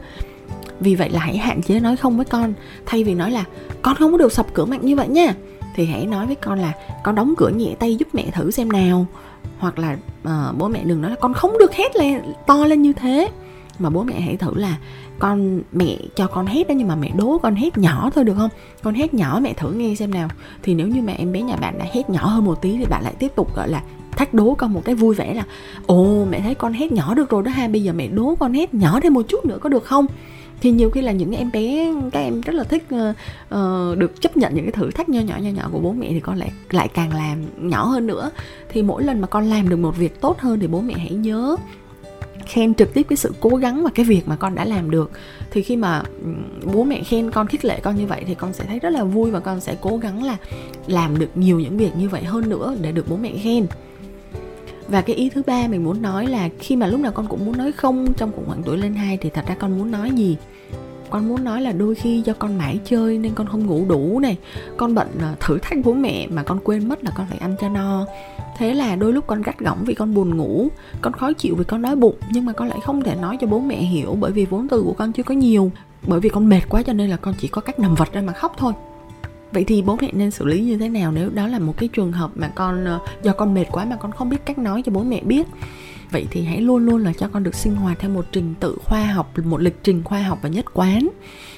Vì 0.81 0.95
vậy 0.95 1.11
là 1.11 1.21
hãy 1.21 1.37
hạn 1.37 1.63
chế 1.63 1.81
nói 1.81 1.97
không 1.97 2.17
với 2.17 2.27
con. 2.27 2.53
Thay 2.87 3.05
vì 3.05 3.15
nói 3.15 3.31
là 3.31 3.45
con 3.83 3.97
không 3.97 4.13
có 4.13 4.19
được 4.19 4.33
sập 4.33 4.55
cửa 4.55 4.65
mạnh 4.65 4.87
như 4.87 4.97
vậy 4.97 5.09
nha. 5.09 5.35
Thì 5.75 5.87
hãy 5.87 6.07
nói 6.07 6.27
với 6.27 6.35
con 6.35 6.59
là 6.59 6.73
con 7.05 7.15
đóng 7.15 7.35
cửa 7.37 7.49
nhẹ 7.49 7.75
tay 7.79 7.97
giúp 7.97 8.09
mẹ 8.13 8.31
thử 8.33 8.51
xem 8.51 8.73
nào. 8.73 9.07
Hoặc 9.59 9.79
là 9.79 9.97
uh, 10.23 10.59
bố 10.59 10.69
mẹ 10.69 10.85
đừng 10.85 11.03
nói 11.03 11.11
là 11.11 11.17
con 11.21 11.35
không 11.35 11.59
được 11.59 11.75
hét 11.75 11.97
lên 11.97 12.21
to 12.47 12.67
lên 12.67 12.83
như 12.83 12.93
thế. 12.93 13.29
Mà 13.79 13.91
bố 13.91 14.03
mẹ 14.03 14.21
hãy 14.21 14.37
thử 14.37 14.55
là 14.55 14.77
con 15.19 15.61
mẹ 15.73 15.97
cho 16.15 16.27
con 16.27 16.47
hét 16.47 16.69
đó 16.69 16.73
nhưng 16.73 16.89
mà 16.89 16.97
mẹ 16.97 17.11
đố 17.17 17.39
con 17.43 17.55
hét 17.55 17.79
nhỏ 17.79 18.11
thôi 18.15 18.25
được 18.25 18.35
không? 18.35 18.51
Con 18.83 18.95
hét 18.95 19.15
nhỏ 19.15 19.39
mẹ 19.43 19.53
thử 19.53 19.73
nghe 19.73 19.95
xem 19.95 20.11
nào. 20.11 20.29
Thì 20.63 20.75
nếu 20.75 20.89
như 20.89 21.03
mẹ 21.03 21.15
em 21.19 21.33
bé 21.33 21.43
nhà 21.43 21.57
bạn 21.57 21.79
đã 21.79 21.85
hét 21.93 22.11
nhỏ 22.11 22.27
hơn 22.27 22.45
một 22.45 22.63
tí 22.63 22.77
thì 22.79 22.85
bạn 22.85 23.03
lại 23.03 23.15
tiếp 23.19 23.33
tục 23.37 23.57
gọi 23.57 23.69
là 23.69 23.83
thách 24.17 24.35
đố 24.35 24.55
con 24.55 24.73
một 24.73 24.83
cái 24.85 24.95
vui 24.95 25.15
vẻ 25.15 25.35
là 25.35 25.45
ồ 25.87 26.25
mẹ 26.31 26.41
thấy 26.41 26.55
con 26.55 26.73
hét 26.73 26.93
nhỏ 26.93 27.15
được 27.15 27.31
rồi 27.31 27.43
đó 27.43 27.51
ha 27.51 27.69
bây 27.69 27.83
giờ 27.83 27.93
mẹ 27.93 28.09
đố 28.09 28.35
con 28.35 28.53
hét 28.53 28.75
nhỏ 28.75 29.01
thêm 29.01 29.15
một 29.15 29.23
chút 29.29 29.47
nữa 29.47 29.59
có 29.61 29.69
được 29.69 29.85
không? 29.85 30.07
Thì 30.61 30.71
nhiều 30.71 30.91
khi 30.91 31.03
là 31.03 31.13
những 31.13 31.33
em 31.33 31.51
bé 31.53 31.95
các 32.13 32.21
em 32.21 32.41
rất 32.41 32.55
là 32.55 32.65
thích 32.65 32.85
uh, 32.95 33.99
được 33.99 34.21
chấp 34.21 34.37
nhận 34.37 34.55
những 34.55 34.65
cái 34.65 34.73
thử 34.73 34.91
thách 34.91 35.09
nho 35.09 35.21
nhỏ 35.21 35.37
nho 35.41 35.51
nhỏ 35.51 35.69
của 35.73 35.79
bố 35.79 35.93
mẹ 35.93 36.09
thì 36.11 36.21
con 36.21 36.37
lại 36.37 36.53
lại 36.71 36.89
càng 36.89 37.15
làm 37.15 37.39
nhỏ 37.71 37.85
hơn 37.85 38.07
nữa. 38.07 38.31
Thì 38.69 38.83
mỗi 38.83 39.03
lần 39.03 39.21
mà 39.21 39.27
con 39.27 39.45
làm 39.45 39.69
được 39.69 39.77
một 39.77 39.97
việc 39.97 40.21
tốt 40.21 40.39
hơn 40.39 40.61
thì 40.61 40.67
bố 40.67 40.81
mẹ 40.81 40.95
hãy 40.95 41.11
nhớ 41.11 41.57
khen 42.47 42.75
trực 42.75 42.95
tiếp 42.95 43.07
cái 43.09 43.17
sự 43.17 43.35
cố 43.41 43.51
gắng 43.51 43.85
và 43.85 43.91
cái 43.95 44.07
việc 44.07 44.29
mà 44.29 44.37
con 44.37 44.55
đã 44.55 44.65
làm 44.65 44.91
được. 44.91 45.11
Thì 45.51 45.63
khi 45.63 45.77
mà 45.77 46.03
bố 46.73 46.85
mẹ 46.85 47.03
khen 47.03 47.31
con 47.31 47.47
khích 47.47 47.65
lệ 47.65 47.81
con 47.81 47.97
như 47.97 48.07
vậy 48.07 48.23
thì 48.27 48.35
con 48.35 48.53
sẽ 48.53 48.65
thấy 48.65 48.79
rất 48.79 48.91
là 48.91 49.05
vui 49.05 49.31
và 49.31 49.41
con 49.41 49.61
sẽ 49.61 49.77
cố 49.81 49.97
gắng 49.97 50.25
là 50.25 50.37
làm 50.87 51.19
được 51.19 51.31
nhiều 51.35 51.61
những 51.61 51.77
việc 51.77 51.97
như 51.97 52.09
vậy 52.09 52.25
hơn 52.25 52.49
nữa 52.49 52.77
để 52.81 52.93
được 52.93 53.09
bố 53.09 53.17
mẹ 53.17 53.33
khen 53.43 53.67
và 54.89 55.03
cái 55.03 55.17
ý 55.17 55.29
thứ 55.29 55.43
ba 55.47 55.67
mình 55.69 55.85
muốn 55.85 56.03
nói 56.03 56.27
là 56.27 56.49
khi 56.59 56.77
mà 56.77 56.87
lúc 56.87 57.01
nào 57.01 57.13
con 57.13 57.27
cũng 57.27 57.45
muốn 57.47 57.57
nói 57.57 57.73
không 57.73 58.13
trong 58.17 58.33
khủng 58.33 58.47
hoảng 58.47 58.63
tuổi 58.63 58.79
lên 58.79 58.95
hai 58.95 59.17
thì 59.17 59.31
thật 59.31 59.45
ra 59.49 59.55
con 59.55 59.79
muốn 59.79 59.91
nói 59.91 60.11
gì? 60.11 60.37
Con 61.11 61.29
muốn 61.29 61.45
nói 61.45 61.61
là 61.61 61.73
đôi 61.73 61.95
khi 61.95 62.23
do 62.25 62.33
con 62.39 62.59
mãi 62.59 62.79
chơi 62.85 63.19
nên 63.19 63.35
con 63.35 63.47
không 63.47 63.67
ngủ 63.67 63.85
đủ 63.89 64.21
này. 64.21 64.37
Con 64.77 64.95
bận 64.95 65.09
ờ, 65.21 65.35
thử 65.41 65.59
thách 65.59 65.79
bố 65.85 65.93
mẹ 65.93 66.27
mà 66.27 66.43
con 66.43 66.59
quên 66.65 66.89
mất 66.89 67.05
là 67.05 67.11
con 67.17 67.27
phải 67.31 67.39
ăn 67.39 67.57
cho 67.61 67.69
no. 67.69 68.07
Thế 68.59 68.75
là 68.75 68.97
đôi 68.97 69.13
lúc 69.13 69.27
con 69.27 69.43
gắt 69.43 69.59
gỏng 69.59 69.85
vì 69.85 69.95
con 69.95 70.15
buồn 70.15 70.37
ngủ, 70.37 70.69
con 71.01 71.13
khó 71.13 71.33
chịu 71.33 71.55
vì 71.55 71.65
con 71.65 71.83
đói 71.83 71.97
bụng 71.97 72.17
nhưng 72.31 72.45
mà 72.45 72.53
con 72.53 72.69
lại 72.69 72.79
không 72.85 73.03
thể 73.03 73.15
nói 73.15 73.37
cho 73.41 73.47
bố 73.47 73.61
mẹ 73.61 73.77
hiểu 73.77 74.17
bởi 74.21 74.33
vì 74.33 74.45
vốn 74.47 74.69
từ 74.69 74.83
của 74.83 74.93
con 74.93 75.13
chưa 75.13 75.23
có 75.23 75.35
nhiều, 75.35 75.71
bởi 76.07 76.21
vì 76.21 76.29
con 76.29 76.49
mệt 76.49 76.63
quá 76.69 76.83
cho 76.83 76.93
nên 76.93 77.11
là 77.11 77.17
con 77.17 77.35
chỉ 77.39 77.49
có 77.49 77.61
cách 77.61 77.79
nằm 77.79 77.95
vật 77.95 78.13
ra 78.13 78.23
mà 78.23 78.33
khóc 78.33 78.55
thôi 78.59 78.73
vậy 79.57 79.65
thì 79.65 79.83
bố 79.83 79.99
mẹ 80.01 80.11
nên 80.13 80.31
xử 80.31 80.45
lý 80.45 80.61
như 80.61 80.79
thế 80.79 80.89
nào 80.89 81.13
nếu 81.13 81.31
đó 81.31 81.47
là 81.47 81.59
một 81.59 81.75
cái 81.77 81.89
trường 81.89 82.13
hợp 82.13 82.31
mà 82.35 82.49
con 82.49 82.85
ờ, 82.85 82.99
do 83.23 83.33
con 83.33 83.55
mệt 83.55 83.65
quá 83.73 83.85
mà 83.85 83.97
con 83.97 84.13
không 84.13 84.29
biết 84.29 84.37
cách 84.45 84.59
nói 84.59 84.83
cho 84.83 84.93
bố 84.93 85.03
mẹ 85.03 85.21
biết? 85.21 85.47
Vậy 86.11 86.27
thì 86.31 86.43
hãy 86.43 86.61
luôn 86.61 86.87
luôn 86.87 87.05
là 87.05 87.13
cho 87.13 87.29
con 87.29 87.43
được 87.43 87.55
sinh 87.55 87.75
hoạt 87.75 87.99
theo 87.99 88.11
một 88.11 88.27
trình 88.33 88.55
tự 88.61 88.77
khoa 88.85 89.05
học, 89.05 89.33
một 89.45 89.61
lịch 89.61 89.77
trình 89.83 90.03
khoa 90.05 90.23
học 90.23 90.39
và 90.43 90.49
nhất 90.49 90.75
quán. 90.75 91.09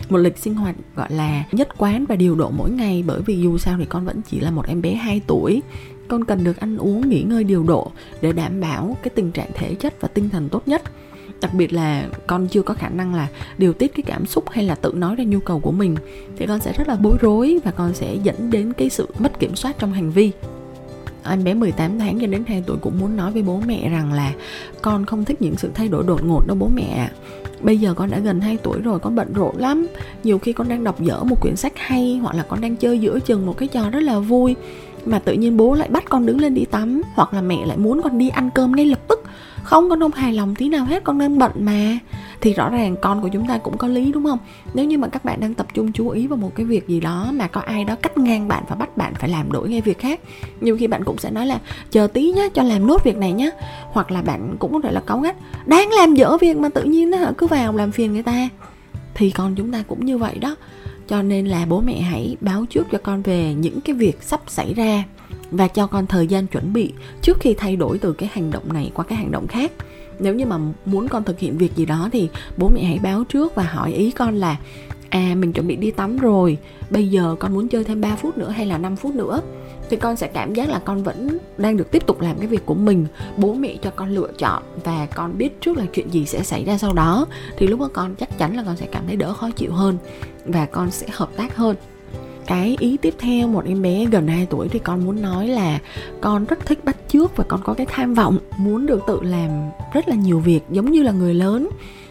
Một 0.08 0.18
lịch 0.18 0.38
sinh 0.38 0.54
hoạt, 0.54 0.76
gọi 0.96 1.12
là, 1.12 1.44
nhất 1.52 1.68
quán 1.78 2.04
và 2.08 2.16
điều 2.16 2.34
độ 2.34 2.50
mỗi 2.50 2.70
ngày, 2.70 3.04
bởi 3.06 3.22
vì 3.22 3.40
dù 3.40 3.58
sao 3.58 3.76
thì 3.78 3.84
con 3.84 4.04
vẫn 4.04 4.20
chỉ 4.30 4.40
là 4.40 4.50
một 4.50 4.66
em 4.66 4.82
bé 4.82 4.94
2 4.94 5.20
tuổi. 5.26 5.62
Con 6.08 6.24
cần 6.24 6.44
được 6.44 6.56
ăn 6.60 6.76
uống, 6.76 7.08
nghỉ 7.08 7.22
ngơi, 7.22 7.44
điều 7.44 7.62
độ 7.62 7.92
để 8.20 8.32
đảm 8.32 8.60
bảo 8.60 8.96
cái 9.02 9.10
tình 9.14 9.32
trạng 9.32 9.50
thể 9.54 9.74
chất 9.74 9.94
và 10.00 10.08
tinh 10.08 10.28
thần 10.28 10.48
tốt 10.48 10.68
nhất 10.68 10.82
đặc 11.40 11.54
biệt 11.54 11.72
là 11.72 12.08
con 12.26 12.48
chưa 12.48 12.62
có 12.62 12.74
khả 12.74 12.88
năng 12.88 13.14
là 13.14 13.28
điều 13.58 13.72
tiết 13.72 13.94
cái 13.94 14.02
cảm 14.06 14.26
xúc 14.26 14.50
hay 14.50 14.64
là 14.64 14.74
tự 14.74 14.92
nói 14.94 15.16
ra 15.16 15.24
nhu 15.24 15.40
cầu 15.40 15.60
của 15.60 15.72
mình, 15.72 15.96
thì 16.36 16.46
con 16.46 16.60
sẽ 16.60 16.72
rất 16.72 16.88
là 16.88 16.96
bối 16.96 17.16
rối 17.20 17.58
và 17.64 17.70
con 17.70 17.94
sẽ 17.94 18.14
dẫn 18.22 18.50
đến 18.50 18.72
cái 18.72 18.90
sự 18.90 19.08
mất 19.18 19.38
kiểm 19.40 19.56
soát 19.56 19.76
trong 19.78 19.92
hành 19.92 20.10
vi. 20.10 20.32
Anh 21.22 21.44
bé 21.44 21.54
18 21.54 21.98
tháng 21.98 22.20
cho 22.20 22.26
đến 22.26 22.44
2 22.46 22.62
tuổi 22.66 22.76
cũng 22.80 22.98
muốn 22.98 23.16
nói 23.16 23.32
với 23.32 23.42
bố 23.42 23.60
mẹ 23.66 23.88
rằng 23.88 24.12
là 24.12 24.32
con 24.82 25.06
không 25.06 25.24
thích 25.24 25.42
những 25.42 25.56
sự 25.56 25.70
thay 25.74 25.88
đổi 25.88 26.04
đột 26.04 26.24
ngột 26.24 26.46
đâu 26.46 26.56
bố 26.60 26.68
mẹ 26.74 27.10
Bây 27.60 27.78
giờ 27.78 27.94
con 27.94 28.10
đã 28.10 28.18
gần 28.18 28.40
2 28.40 28.56
tuổi 28.62 28.80
rồi, 28.80 28.98
con 28.98 29.14
bận 29.14 29.32
rộn 29.32 29.56
lắm. 29.56 29.86
Nhiều 30.24 30.38
khi 30.38 30.52
con 30.52 30.68
đang 30.68 30.84
đọc 30.84 31.00
dở 31.00 31.24
một 31.24 31.40
quyển 31.40 31.56
sách 31.56 31.72
hay 31.76 32.18
Hoặc 32.22 32.36
là 32.36 32.42
con 32.42 32.60
đang 32.60 32.76
chơi 32.76 32.98
giữa 32.98 33.20
chừng 33.20 33.46
một 33.46 33.58
cái 33.58 33.68
trò 33.68 33.90
rất 33.90 34.00
là 34.00 34.18
vui 34.18 34.56
Mà 35.04 35.18
tự 35.18 35.32
nhiên 35.32 35.56
bố 35.56 35.74
lại 35.74 35.88
bắt 35.88 36.04
con 36.08 36.26
đứng 36.26 36.40
lên 36.40 36.54
đi 36.54 36.64
tắm 36.64 37.02
Hoặc 37.14 37.34
là 37.34 37.40
mẹ 37.40 37.66
lại 37.66 37.76
muốn 37.76 38.02
con 38.02 38.18
đi 38.18 38.28
ăn 38.28 38.50
cơm 38.54 38.76
ngay 38.76 38.86
lập 38.86 38.98
tức 39.08 39.22
không, 39.68 39.90
con 39.90 40.00
không 40.00 40.12
hài 40.12 40.32
lòng 40.32 40.54
tí 40.54 40.68
nào 40.68 40.84
hết, 40.84 41.04
con 41.04 41.18
đang 41.18 41.38
bận 41.38 41.52
mà. 41.58 41.98
Thì 42.40 42.54
rõ 42.54 42.70
ràng 42.70 42.96
con 43.02 43.22
của 43.22 43.28
chúng 43.28 43.46
ta 43.46 43.58
cũng 43.58 43.76
có 43.76 43.88
lý, 43.88 44.12
đúng 44.12 44.24
không? 44.24 44.38
Nếu 44.74 44.84
như 44.84 44.98
mà 44.98 45.08
các 45.08 45.24
bạn 45.24 45.40
đang 45.40 45.54
tập 45.54 45.66
trung 45.74 45.92
chú 45.92 46.08
ý 46.08 46.26
vào 46.26 46.36
một 46.36 46.54
cái 46.54 46.66
việc 46.66 46.88
gì 46.88 47.00
đó 47.00 47.28
mà 47.32 47.46
có 47.46 47.60
ai 47.60 47.84
đó 47.84 47.96
cắt 48.02 48.18
ngang 48.18 48.48
bạn 48.48 48.64
và 48.68 48.76
bắt 48.76 48.96
bạn 48.96 49.14
phải 49.14 49.30
làm 49.30 49.52
đổi 49.52 49.68
ngay 49.68 49.80
việc 49.80 49.98
khác, 49.98 50.20
nhiều 50.60 50.76
khi 50.76 50.86
bạn 50.86 51.04
cũng 51.04 51.18
sẽ 51.18 51.30
nói 51.30 51.46
là, 51.46 51.58
chờ 51.90 52.06
tí 52.06 52.32
nhá, 52.32 52.48
cho 52.54 52.62
làm 52.62 52.86
nốt 52.86 53.04
việc 53.04 53.16
này 53.16 53.32
nhá. 53.32 53.50
Hoặc 53.92 54.10
là 54.10 54.22
bạn 54.22 54.56
cũng 54.58 54.72
có 54.72 54.80
thể 54.82 54.92
là 54.92 55.00
cáu 55.00 55.20
gắt 55.20 55.36
đang 55.66 55.92
làm 55.92 56.14
dở 56.14 56.36
việc 56.40 56.56
mà 56.56 56.68
tự 56.68 56.82
nhiên 56.82 57.10
nó 57.10 57.18
cứ 57.38 57.46
vào 57.46 57.76
làm 57.76 57.92
phiền 57.92 58.12
người 58.12 58.22
ta. 58.22 58.48
Thì 59.14 59.30
con 59.30 59.54
chúng 59.54 59.72
ta 59.72 59.82
cũng 59.88 60.06
như 60.06 60.18
vậy 60.18 60.38
đó. 60.38 60.56
Cho 61.08 61.22
nên 61.22 61.46
là 61.46 61.66
bố 61.68 61.80
mẹ 61.80 62.00
hãy 62.00 62.36
báo 62.40 62.64
trước 62.70 62.86
cho 62.92 62.98
con 63.02 63.22
về 63.22 63.54
những 63.54 63.80
cái 63.80 63.94
việc 63.94 64.22
sắp 64.22 64.40
xảy 64.46 64.74
ra 64.74 65.04
và 65.50 65.68
cho 65.68 65.86
con 65.86 66.06
thời 66.06 66.26
gian 66.26 66.46
chuẩn 66.46 66.72
bị 66.72 66.92
trước 67.22 67.40
khi 67.40 67.54
thay 67.54 67.76
đổi 67.76 67.98
từ 67.98 68.12
cái 68.12 68.28
hành 68.32 68.50
động 68.50 68.72
này 68.72 68.90
qua 68.94 69.04
cái 69.04 69.18
hành 69.18 69.30
động 69.30 69.46
khác. 69.46 69.72
Nếu 70.18 70.34
như 70.34 70.46
mà 70.46 70.58
muốn 70.86 71.08
con 71.08 71.24
thực 71.24 71.38
hiện 71.38 71.58
việc 71.58 71.76
gì 71.76 71.86
đó 71.86 72.08
thì 72.12 72.28
bố 72.56 72.68
mẹ 72.68 72.84
hãy 72.84 72.98
báo 73.02 73.24
trước 73.24 73.54
và 73.54 73.62
hỏi 73.62 73.92
ý 73.92 74.10
con 74.10 74.34
là 74.34 74.56
à 75.10 75.34
mình 75.36 75.52
chuẩn 75.52 75.66
bị 75.66 75.76
đi 75.76 75.90
tắm 75.90 76.18
rồi, 76.18 76.58
bây 76.90 77.08
giờ 77.08 77.36
con 77.40 77.54
muốn 77.54 77.68
chơi 77.68 77.84
thêm 77.84 78.00
3 78.00 78.16
phút 78.16 78.38
nữa 78.38 78.50
hay 78.50 78.66
là 78.66 78.78
5 78.78 78.96
phút 78.96 79.14
nữa? 79.14 79.40
Thì 79.90 79.96
con 79.96 80.16
sẽ 80.16 80.26
cảm 80.26 80.54
giác 80.54 80.68
là 80.68 80.78
con 80.78 81.02
vẫn 81.02 81.38
đang 81.58 81.76
được 81.76 81.90
tiếp 81.90 82.06
tục 82.06 82.20
làm 82.20 82.38
cái 82.38 82.46
việc 82.46 82.66
của 82.66 82.74
mình. 82.74 83.06
Bố 83.36 83.54
mẹ 83.54 83.76
cho 83.82 83.90
con 83.90 84.10
lựa 84.10 84.28
chọn 84.38 84.62
và 84.84 85.06
con 85.06 85.38
biết 85.38 85.60
trước 85.60 85.76
là 85.76 85.84
chuyện 85.92 86.10
gì 86.10 86.26
sẽ 86.26 86.42
xảy 86.42 86.64
ra 86.64 86.78
sau 86.78 86.92
đó. 86.92 87.26
Thì 87.56 87.66
lúc 87.66 87.80
đó 87.80 87.88
con 87.92 88.14
chắc 88.14 88.38
chắn 88.38 88.56
là 88.56 88.62
con 88.62 88.76
sẽ 88.76 88.86
cảm 88.92 89.06
thấy 89.06 89.16
đỡ 89.16 89.32
khó 89.32 89.50
chịu 89.50 89.72
hơn 89.72 89.98
và 90.44 90.66
con 90.66 90.90
sẽ 90.90 91.06
hợp 91.12 91.30
tác 91.36 91.56
hơn 91.56 91.76
cái 92.48 92.76
ý 92.80 92.96
tiếp 92.96 93.14
theo, 93.18 93.48
một 93.48 93.64
em 93.66 93.82
bé 93.82 94.06
gần 94.06 94.26
2 94.26 94.46
tuổi 94.46 94.68
thì 94.68 94.78
con 94.78 95.04
muốn 95.04 95.22
nói 95.22 95.48
là 95.48 95.78
con 96.20 96.44
rất 96.44 96.66
thích 96.66 96.84
bắt 96.84 96.96
chước 97.08 97.36
và 97.36 97.44
con 97.48 97.60
có 97.64 97.74
cái 97.74 97.86
tham 97.86 98.14
vọng, 98.14 98.38
muốn 98.58 98.86
được 98.86 99.00
tự 99.06 99.20
làm 99.22 99.50
rất 99.92 100.08
là 100.08 100.14
nhiều 100.14 100.38
việc 100.38 100.60
giống 100.70 100.90
như 100.90 101.02
là 101.02 101.12
người 101.12 101.34
lớn. 101.34 101.68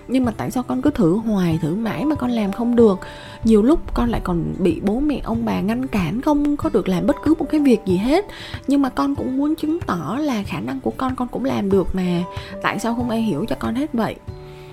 Nhưng 0.07 0.25
mà 0.25 0.31
tại 0.37 0.51
sao 0.51 0.63
con 0.63 0.81
cứ 0.81 0.89
thử 0.89 1.15
hoài, 1.15 1.59
thử 1.61 1.75
mãi 1.75 2.05
mà 2.05 2.15
con 2.15 2.31
làm 2.31 2.51
không 2.51 2.75
được? 2.75 2.99
Nhiều 3.43 3.61
lúc 3.61 3.93
con 3.93 4.09
lại 4.09 4.21
còn 4.23 4.53
bị 4.59 4.79
bố 4.83 4.99
mẹ, 4.99 5.21
ông 5.23 5.45
bà 5.45 5.61
ngăn 5.61 5.87
cản 5.87 6.21
không 6.21 6.57
có 6.57 6.69
được 6.73 6.87
làm 6.87 7.07
bất 7.07 7.15
cứ 7.23 7.33
một 7.39 7.45
cái 7.49 7.59
việc 7.59 7.79
gì 7.85 7.97
hết. 7.97 8.25
Nhưng 8.67 8.81
mà 8.81 8.89
con 8.89 9.15
cũng 9.15 9.37
muốn 9.37 9.55
chứng 9.55 9.79
tỏ 9.79 10.17
là 10.21 10.43
khả 10.43 10.59
năng 10.59 10.79
của 10.79 10.91
con 10.97 11.15
con 11.15 11.27
cũng 11.27 11.45
làm 11.45 11.69
được 11.69 11.95
mà. 11.95 12.23
Tại 12.61 12.79
sao 12.79 12.95
không 12.95 13.09
ai 13.09 13.21
hiểu 13.21 13.45
cho 13.49 13.55
con 13.59 13.75
hết 13.75 13.93
vậy? 13.93 14.15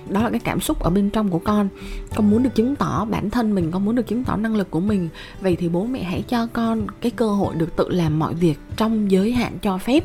Đó 0.09 0.23
là 0.23 0.29
cái 0.29 0.39
cảm 0.39 0.61
xúc 0.61 0.79
ở 0.79 0.89
bên 0.89 1.09
trong 1.09 1.29
của 1.29 1.39
con. 1.39 1.69
Con 2.15 2.29
muốn 2.29 2.43
được 2.43 2.55
chứng 2.55 2.75
tỏ 2.75 3.05
bản 3.05 3.29
thân 3.29 3.55
mình, 3.55 3.71
con 3.71 3.85
muốn 3.85 3.95
được 3.95 4.07
chứng 4.07 4.23
tỏ 4.23 4.35
năng 4.35 4.55
lực 4.55 4.71
của 4.71 4.79
mình. 4.79 5.09
Vậy 5.41 5.55
thì 5.55 5.69
bố 5.69 5.85
mẹ 5.85 6.03
hãy 6.03 6.23
cho 6.27 6.47
con 6.53 6.87
cái 7.01 7.11
cơ 7.11 7.27
hội 7.27 7.55
được 7.55 7.75
tự 7.75 7.89
làm 7.89 8.19
mọi 8.19 8.33
việc 8.33 8.59
trong 8.77 9.11
giới 9.11 9.31
hạn 9.31 9.57
cho 9.61 9.77
phép. 9.77 10.03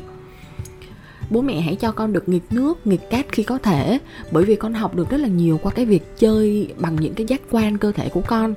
Bố 1.29 1.41
mẹ 1.41 1.61
hãy 1.61 1.75
cho 1.75 1.91
con 1.91 2.13
được 2.13 2.29
nghịch 2.29 2.53
nước, 2.53 2.87
nghịch 2.87 3.09
cát 3.09 3.25
khi 3.31 3.43
có 3.43 3.57
thể, 3.57 3.99
bởi 4.31 4.45
vì 4.45 4.55
con 4.55 4.73
học 4.73 4.95
được 4.95 5.09
rất 5.09 5.17
là 5.17 5.27
nhiều 5.27 5.59
qua 5.63 5.71
cái 5.71 5.85
việc 5.85 6.17
chơi 6.17 6.73
bằng 6.77 6.95
những 6.95 7.13
cái 7.13 7.25
giác 7.25 7.41
quan 7.51 7.77
cơ 7.77 7.91
thể 7.91 8.09
của 8.09 8.21
con. 8.21 8.53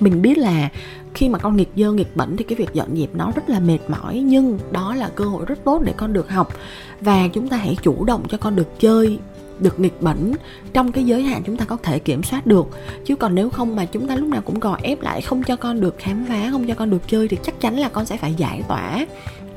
Mình 0.00 0.22
biết 0.22 0.38
là 0.38 0.68
khi 1.14 1.28
mà 1.28 1.38
con 1.38 1.56
nghịch 1.56 1.70
dơ, 1.76 1.92
nghịch 1.92 2.16
bẩn 2.16 2.36
thì 2.36 2.44
cái 2.44 2.56
việc 2.56 2.68
dọn 2.72 2.96
dẹp 2.96 3.14
nó 3.14 3.32
rất 3.34 3.50
là 3.50 3.60
mệt 3.60 3.78
mỏi, 3.88 4.18
nhưng 4.18 4.58
đó 4.72 4.94
là 4.94 5.08
cơ 5.08 5.24
hội 5.24 5.44
rất 5.46 5.64
tốt 5.64 5.82
để 5.84 5.92
con 5.96 6.12
được 6.12 6.30
học. 6.30 6.54
Và 7.00 7.28
chúng 7.28 7.48
ta 7.48 7.56
hãy 7.56 7.76
chủ 7.82 8.04
động 8.04 8.24
cho 8.28 8.38
con 8.38 8.56
được 8.56 8.80
chơi 8.80 9.18
được 9.60 9.80
nghịch 9.80 10.02
bẩn 10.02 10.32
trong 10.72 10.92
cái 10.92 11.04
giới 11.04 11.22
hạn 11.22 11.42
chúng 11.46 11.56
ta 11.56 11.64
có 11.64 11.76
thể 11.82 11.98
kiểm 11.98 12.22
soát 12.22 12.46
được. 12.46 12.66
Chứ 13.04 13.16
còn 13.16 13.34
nếu 13.34 13.50
không 13.50 13.76
mà 13.76 13.84
chúng 13.84 14.08
ta 14.08 14.16
lúc 14.16 14.28
nào 14.28 14.42
cũng 14.44 14.60
gò 14.60 14.78
ép 14.82 15.02
lại 15.02 15.20
không 15.20 15.42
cho 15.42 15.56
con 15.56 15.80
được 15.80 15.94
khám 15.98 16.24
phá 16.28 16.48
không 16.50 16.66
cho 16.66 16.74
con 16.74 16.90
được 16.90 17.08
chơi 17.08 17.28
thì 17.28 17.38
chắc 17.42 17.60
chắn 17.60 17.78
là 17.78 17.88
con 17.88 18.06
sẽ 18.06 18.16
phải 18.16 18.34
giải 18.34 18.62
tỏa 18.68 19.06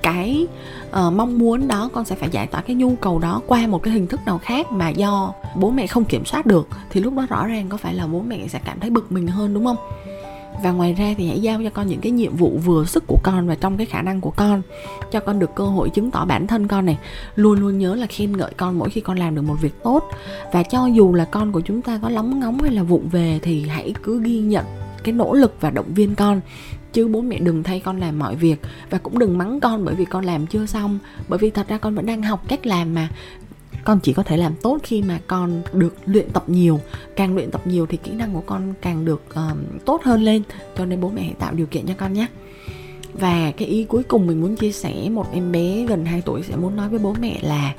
cái 0.01 0.47
uh, 0.89 1.13
mong 1.13 1.39
muốn 1.39 1.67
đó 1.67 1.89
con 1.93 2.05
sẽ 2.05 2.15
phải 2.15 2.29
giải 2.31 2.47
tỏa 2.47 2.61
cái 2.61 2.75
nhu 2.75 2.95
cầu 2.95 3.19
đó 3.19 3.41
qua 3.47 3.67
một 3.67 3.83
cái 3.83 3.93
hình 3.93 4.07
thức 4.07 4.19
nào 4.25 4.37
khác 4.37 4.71
mà 4.71 4.89
do 4.89 5.33
bố 5.55 5.69
mẹ 5.69 5.87
không 5.87 6.05
kiểm 6.05 6.25
soát 6.25 6.45
được. 6.45 6.67
Thì 6.89 7.01
lúc 7.01 7.13
đó 7.13 7.25
rõ 7.29 7.47
ràng 7.47 7.69
có 7.69 7.77
phải 7.77 7.93
là 7.93 8.07
bố 8.07 8.21
mẹ 8.21 8.47
sẽ 8.47 8.59
cảm 8.65 8.79
thấy 8.79 8.89
bực 8.89 9.11
mình 9.11 9.27
hơn 9.27 9.53
đúng 9.53 9.65
không? 9.65 9.77
Và 10.63 10.71
ngoài 10.71 10.93
ra 10.93 11.13
thì 11.17 11.27
hãy 11.27 11.39
giao 11.39 11.63
cho 11.63 11.69
con 11.69 11.87
những 11.87 12.01
cái 12.01 12.11
nhiệm 12.11 12.35
vụ 12.35 12.59
vừa 12.65 12.85
sức 12.85 13.03
của 13.07 13.17
con 13.23 13.47
và 13.47 13.55
trong 13.55 13.77
cái 13.77 13.85
khả 13.85 14.01
năng 14.01 14.21
của 14.21 14.31
con. 14.31 14.61
Cho 15.11 15.19
con 15.19 15.39
được 15.39 15.55
cơ 15.55 15.63
hội 15.63 15.89
chứng 15.89 16.11
tỏ 16.11 16.25
bản 16.25 16.47
thân 16.47 16.67
con 16.67 16.85
này. 16.85 16.97
Luôn 17.35 17.59
luôn 17.59 17.77
nhớ 17.77 17.95
là 17.95 18.05
khen 18.05 18.37
ngợi 18.37 18.51
con 18.57 18.79
mỗi 18.79 18.89
khi 18.89 19.01
con 19.01 19.17
làm 19.17 19.35
được 19.35 19.41
một 19.41 19.55
việc 19.61 19.83
tốt. 19.83 20.03
Và 20.51 20.63
cho 20.63 20.85
dù 20.85 21.13
là 21.13 21.25
con 21.25 21.51
của 21.51 21.61
chúng 21.61 21.81
ta 21.81 21.99
có 22.01 22.09
lóng 22.09 22.39
ngóng 22.39 22.59
hay 22.61 22.71
là 22.71 22.83
vụng 22.83 23.09
về 23.09 23.39
thì 23.41 23.67
hãy 23.67 23.93
cứ 24.03 24.21
ghi 24.23 24.39
nhận 24.39 24.65
cái 25.03 25.13
nỗ 25.13 25.33
lực 25.33 25.55
và 25.61 25.69
động 25.69 25.93
viên 25.95 26.15
con. 26.15 26.41
Chứ 26.93 27.07
bố 27.07 27.21
mẹ 27.21 27.39
đừng 27.39 27.63
thay 27.63 27.79
con 27.79 27.99
làm 27.99 28.19
mọi 28.19 28.35
việc. 28.35 28.61
Và 28.89 28.97
cũng 28.97 29.19
đừng 29.19 29.37
mắng 29.37 29.59
con 29.59 29.85
bởi 29.85 29.95
vì 29.95 30.05
con 30.05 30.25
làm 30.25 30.47
chưa 30.47 30.65
xong. 30.65 30.99
Bởi 31.27 31.39
vì 31.39 31.49
thật 31.49 31.67
ra 31.67 31.77
con 31.77 31.95
vẫn 31.95 32.05
đang 32.05 32.23
học 32.23 32.43
cách 32.47 32.65
làm 32.65 32.93
mà 32.93 33.09
con 33.85 33.99
chỉ 33.99 34.13
có 34.13 34.23
thể 34.23 34.37
làm 34.37 34.55
tốt 34.61 34.79
khi 34.83 35.01
mà 35.01 35.19
con 35.27 35.61
được 35.73 35.95
luyện 36.05 36.29
tập 36.29 36.43
nhiều. 36.47 36.79
Càng 37.15 37.35
luyện 37.35 37.51
tập 37.51 37.67
nhiều 37.67 37.85
thì 37.85 37.97
kỹ 37.97 38.11
năng 38.11 38.33
của 38.33 38.43
con 38.45 38.73
càng 38.81 39.05
được 39.05 39.21
uh, 39.29 39.85
tốt 39.85 40.03
hơn 40.03 40.21
lên. 40.21 40.43
Cho 40.77 40.85
nên 40.85 41.01
bố 41.01 41.09
mẹ 41.09 41.21
hãy 41.21 41.35
tạo 41.39 41.53
điều 41.53 41.67
kiện 41.67 41.85
cho 41.85 41.93
con 41.97 42.13
nhé. 42.13 42.27
Và 43.13 43.51
cái 43.57 43.67
ý 43.67 43.83
cuối 43.83 44.03
cùng 44.03 44.27
mình 44.27 44.41
muốn 44.41 44.55
chia 44.55 44.71
sẻ 44.71 45.09
một 45.09 45.33
em 45.33 45.51
bé 45.51 45.85
gần 45.85 46.05
2 46.05 46.21
tuổi 46.21 46.43
sẽ 46.43 46.55
muốn 46.55 46.75
nói 46.75 46.89
với 46.89 46.99
bố 46.99 47.15
mẹ 47.19 47.39
là 47.41 47.73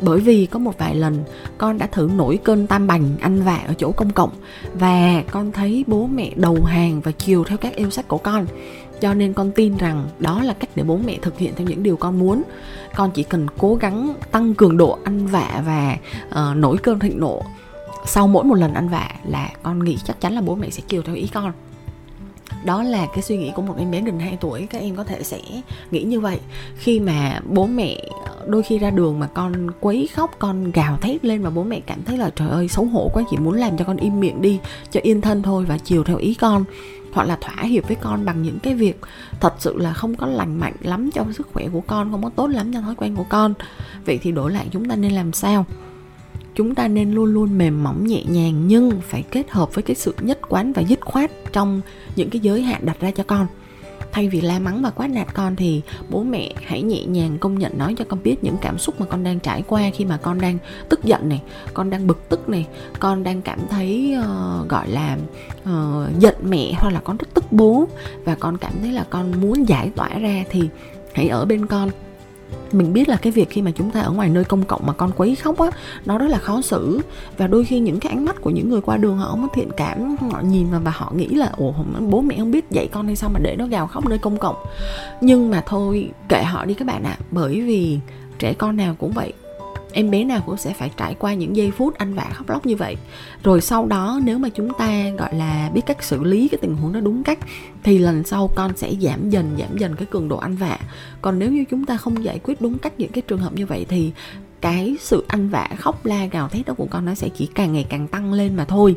bởi 0.00 0.20
vì 0.20 0.46
có 0.46 0.58
một 0.58 0.78
vài 0.78 0.94
lần 0.94 1.24
con 1.58 1.78
đã 1.78 1.86
thử 1.86 2.10
nổi 2.16 2.38
cơn 2.44 2.66
tam 2.66 2.86
bành 2.86 3.16
ăn 3.20 3.42
vạ 3.42 3.64
ở 3.66 3.74
chỗ 3.78 3.92
công 3.92 4.10
cộng 4.10 4.30
và 4.74 5.22
con 5.30 5.52
thấy 5.52 5.84
bố 5.86 6.06
mẹ 6.06 6.30
đầu 6.36 6.64
hàng 6.64 7.00
và 7.00 7.12
chiều 7.12 7.44
theo 7.44 7.58
các 7.58 7.74
yêu 7.74 7.90
sách 7.90 8.08
của 8.08 8.18
con 8.18 8.46
cho 9.00 9.14
nên 9.14 9.32
con 9.32 9.50
tin 9.50 9.76
rằng 9.76 10.08
đó 10.18 10.42
là 10.42 10.52
cách 10.52 10.70
để 10.74 10.82
bố 10.82 10.98
mẹ 11.06 11.18
thực 11.22 11.38
hiện 11.38 11.52
theo 11.56 11.66
những 11.66 11.82
điều 11.82 11.96
con 11.96 12.18
muốn. 12.18 12.42
Con 12.96 13.10
chỉ 13.10 13.22
cần 13.22 13.46
cố 13.58 13.74
gắng 13.74 14.14
tăng 14.30 14.54
cường 14.54 14.76
độ 14.76 14.98
ăn 15.04 15.26
vạ 15.26 15.62
và 15.66 15.96
uh, 16.28 16.56
nổi 16.56 16.76
cơn 16.78 16.98
thịnh 16.98 17.20
nộ. 17.20 17.42
Sau 18.06 18.26
mỗi 18.26 18.44
một 18.44 18.54
lần 18.54 18.74
ăn 18.74 18.88
vạ 18.88 19.10
là 19.24 19.50
con 19.62 19.84
nghĩ 19.84 19.98
chắc 20.04 20.20
chắn 20.20 20.32
là 20.32 20.40
bố 20.40 20.54
mẹ 20.54 20.70
sẽ 20.70 20.82
chiều 20.88 21.02
theo 21.02 21.14
ý 21.14 21.28
con. 21.34 21.52
Đó 22.64 22.82
là 22.82 23.06
cái 23.06 23.22
suy 23.22 23.36
nghĩ 23.36 23.52
của 23.54 23.62
một 23.62 23.74
em 23.78 23.90
bé 23.90 24.00
gần 24.00 24.18
2 24.18 24.38
tuổi 24.40 24.66
các 24.70 24.78
em 24.78 24.96
có 24.96 25.04
thể 25.04 25.22
sẽ 25.22 25.40
nghĩ 25.90 26.02
như 26.02 26.20
vậy. 26.20 26.38
Khi 26.76 27.00
mà 27.00 27.40
bố 27.44 27.66
mẹ 27.66 27.96
đôi 28.46 28.62
khi 28.62 28.78
ra 28.78 28.90
đường 28.90 29.18
mà 29.18 29.26
con 29.26 29.70
quấy 29.80 30.08
khóc 30.14 30.30
con 30.38 30.70
gào 30.70 30.96
thét 30.96 31.24
lên 31.24 31.42
và 31.42 31.50
bố 31.50 31.62
mẹ 31.62 31.80
cảm 31.86 32.04
thấy 32.04 32.18
là 32.18 32.30
trời 32.36 32.48
ơi 32.48 32.68
xấu 32.68 32.84
hổ 32.84 33.10
quá 33.14 33.22
chỉ 33.30 33.36
muốn 33.36 33.54
làm 33.54 33.76
cho 33.76 33.84
con 33.84 33.96
im 33.96 34.20
miệng 34.20 34.42
đi 34.42 34.58
cho 34.90 35.00
yên 35.02 35.20
thân 35.20 35.42
thôi 35.42 35.64
và 35.68 35.78
chiều 35.78 36.04
theo 36.04 36.16
ý 36.16 36.34
con 36.34 36.64
hoặc 37.12 37.24
là 37.24 37.38
thỏa 37.40 37.64
hiệp 37.64 37.86
với 37.86 37.96
con 37.96 38.24
bằng 38.24 38.42
những 38.42 38.58
cái 38.58 38.74
việc 38.74 39.00
thật 39.40 39.54
sự 39.58 39.76
là 39.78 39.92
không 39.92 40.14
có 40.14 40.26
lành 40.26 40.60
mạnh 40.60 40.74
lắm 40.80 41.10
cho 41.10 41.24
sức 41.32 41.48
khỏe 41.52 41.68
của 41.72 41.80
con, 41.80 42.10
không 42.10 42.22
có 42.22 42.30
tốt 42.36 42.46
lắm 42.46 42.72
cho 42.72 42.80
thói 42.80 42.94
quen 42.94 43.16
của 43.16 43.26
con. 43.28 43.54
Vậy 44.06 44.18
thì 44.22 44.32
đổi 44.32 44.52
lại 44.52 44.66
chúng 44.70 44.88
ta 44.88 44.96
nên 44.96 45.12
làm 45.12 45.32
sao? 45.32 45.66
Chúng 46.54 46.74
ta 46.74 46.88
nên 46.88 47.12
luôn 47.12 47.34
luôn 47.34 47.58
mềm 47.58 47.84
mỏng, 47.84 48.06
nhẹ 48.06 48.22
nhàng, 48.24 48.68
nhưng 48.68 49.00
phải 49.00 49.22
kết 49.22 49.50
hợp 49.50 49.74
với 49.74 49.82
cái 49.82 49.96
sự 49.96 50.14
nhất 50.20 50.38
quán 50.48 50.72
và 50.72 50.82
dứt 50.82 51.00
khoát 51.00 51.30
trong 51.52 51.80
những 52.16 52.30
cái 52.30 52.40
giới 52.40 52.62
hạn 52.62 52.80
đặt 52.84 53.00
ra 53.00 53.10
cho 53.10 53.22
con 53.22 53.46
thay 54.18 54.28
vì 54.28 54.40
la 54.40 54.58
mắng 54.58 54.82
và 54.82 54.90
quát 54.90 55.06
nạt 55.06 55.34
con 55.34 55.56
thì 55.56 55.82
bố 56.08 56.22
mẹ 56.22 56.52
hãy 56.66 56.82
nhẹ 56.82 57.04
nhàng 57.04 57.38
công 57.38 57.58
nhận 57.58 57.78
nói 57.78 57.94
cho 57.98 58.04
con 58.08 58.22
biết 58.22 58.44
những 58.44 58.56
cảm 58.62 58.78
xúc 58.78 59.00
mà 59.00 59.06
con 59.06 59.24
đang 59.24 59.40
trải 59.40 59.62
qua 59.66 59.82
khi 59.94 60.04
mà 60.04 60.16
con 60.16 60.40
đang 60.40 60.58
tức 60.88 61.04
giận 61.04 61.28
này 61.28 61.42
con 61.74 61.90
đang 61.90 62.06
bực 62.06 62.28
tức 62.28 62.48
này 62.48 62.66
con 62.98 63.22
đang 63.22 63.42
cảm 63.42 63.58
thấy 63.70 64.16
uh, 64.18 64.68
gọi 64.68 64.88
là 64.88 65.18
uh, 65.62 66.18
giận 66.18 66.34
mẹ 66.42 66.72
hoặc 66.78 66.90
là 66.90 67.00
con 67.00 67.16
rất 67.16 67.26
tức 67.34 67.52
bố. 67.52 67.88
Và 68.24 68.34
con 68.34 68.58
cảm 68.58 68.72
thấy 68.80 68.92
là 68.92 69.04
con 69.10 69.40
muốn 69.40 69.68
giải 69.68 69.90
tỏa 69.96 70.08
ra 70.08 70.44
thì 70.50 70.68
hãy 71.12 71.28
ở 71.28 71.44
bên 71.44 71.66
con 71.66 71.90
mình 72.72 72.92
biết 72.92 73.08
là 73.08 73.16
cái 73.16 73.32
việc 73.32 73.50
khi 73.50 73.62
mà 73.62 73.70
chúng 73.70 73.90
ta 73.90 74.00
ở 74.00 74.10
ngoài 74.10 74.28
nơi 74.28 74.44
công 74.44 74.64
cộng 74.64 74.86
mà 74.86 74.92
con 74.92 75.10
quấy 75.16 75.36
khóc 75.36 75.58
á 75.58 75.70
nó 76.04 76.18
rất 76.18 76.26
là 76.28 76.38
khó 76.38 76.60
xử. 76.60 77.00
Và 77.38 77.46
đôi 77.46 77.64
khi 77.64 77.80
những 77.80 78.00
cái 78.00 78.12
ánh 78.12 78.24
mắt 78.24 78.36
của 78.40 78.50
những 78.50 78.70
người 78.70 78.80
qua 78.80 78.96
đường 78.96 79.18
họ 79.18 79.30
không 79.30 79.42
có 79.42 79.48
thiện 79.54 79.68
cảm 79.76 80.16
họ 80.16 80.40
nhìn 80.40 80.70
vào 80.70 80.80
và 80.84 80.90
họ 80.90 81.12
nghĩ 81.16 81.28
là 81.28 81.52
ồ 81.56 81.74
bố 82.10 82.20
mẹ 82.20 82.36
không 82.38 82.50
biết 82.50 82.70
dạy 82.70 82.88
con 82.92 83.06
hay 83.06 83.16
sao 83.16 83.30
mà 83.30 83.40
để 83.42 83.56
nó 83.58 83.66
gào 83.66 83.86
khóc 83.86 84.08
nơi 84.08 84.18
công 84.18 84.36
cộng? 84.36 84.56
Nhưng 85.20 85.50
mà 85.50 85.62
thôi 85.66 86.10
kệ 86.28 86.42
họ 86.42 86.64
đi 86.64 86.74
các 86.74 86.84
bạn 86.84 87.02
ạ. 87.04 87.16
À, 87.20 87.24
bởi 87.30 87.60
vì 87.60 87.98
trẻ 88.38 88.54
con 88.54 88.76
nào 88.76 88.94
cũng 88.98 89.12
vậy 89.12 89.32
em 89.98 90.10
bé 90.10 90.24
nào 90.24 90.40
cũng 90.46 90.56
sẽ 90.56 90.72
phải 90.72 90.90
trải 90.96 91.14
qua 91.14 91.34
những 91.34 91.56
giây 91.56 91.70
phút 91.70 91.98
anh 91.98 92.14
vạ 92.14 92.26
khóc 92.34 92.50
lóc 92.50 92.66
như 92.66 92.76
vậy. 92.76 92.96
Rồi 93.42 93.60
sau 93.60 93.86
đó, 93.86 94.20
nếu 94.24 94.38
mà 94.38 94.48
chúng 94.48 94.72
ta, 94.78 95.10
gọi 95.18 95.34
là, 95.34 95.70
biết 95.74 95.80
cách 95.86 96.02
xử 96.02 96.24
lý 96.24 96.48
cái 96.48 96.58
tình 96.62 96.76
huống 96.76 96.92
đó 96.92 97.00
đúng 97.00 97.22
cách, 97.22 97.38
thì 97.82 97.98
lần 97.98 98.24
sau 98.24 98.50
con 98.54 98.76
sẽ 98.76 98.92
giảm 99.00 99.30
dần 99.30 99.56
giảm 99.58 99.78
dần 99.78 99.96
cái 99.96 100.06
cường 100.06 100.28
độ 100.28 100.36
anh 100.36 100.56
vạ 100.56 100.78
còn 101.22 101.38
nếu 101.38 101.52
như 101.52 101.64
chúng 101.70 101.84
ta 101.84 101.96
không 101.96 102.24
giải 102.24 102.38
quyết 102.42 102.60
đúng 102.60 102.78
cách 102.78 102.92
những 102.98 103.12
cái 103.12 103.22
trường 103.22 103.38
hợp 103.38 103.54
như 103.54 103.66
vậy, 103.66 103.86
thì 103.88 104.12
cái 104.60 104.96
sự 105.00 105.24
ăn 105.28 105.48
vạ 105.48 105.68
khóc 105.78 106.06
la 106.06 106.26
gào 106.26 106.48
thét 106.48 106.66
đó 106.66 106.74
của 106.76 106.86
con 106.90 107.04
nó 107.04 107.14
sẽ 107.14 107.28
chỉ 107.28 107.46
càng 107.46 107.72
ngày 107.72 107.86
càng 107.88 108.08
tăng 108.08 108.32
lên 108.32 108.56
mà 108.56 108.64
thôi. 108.64 108.96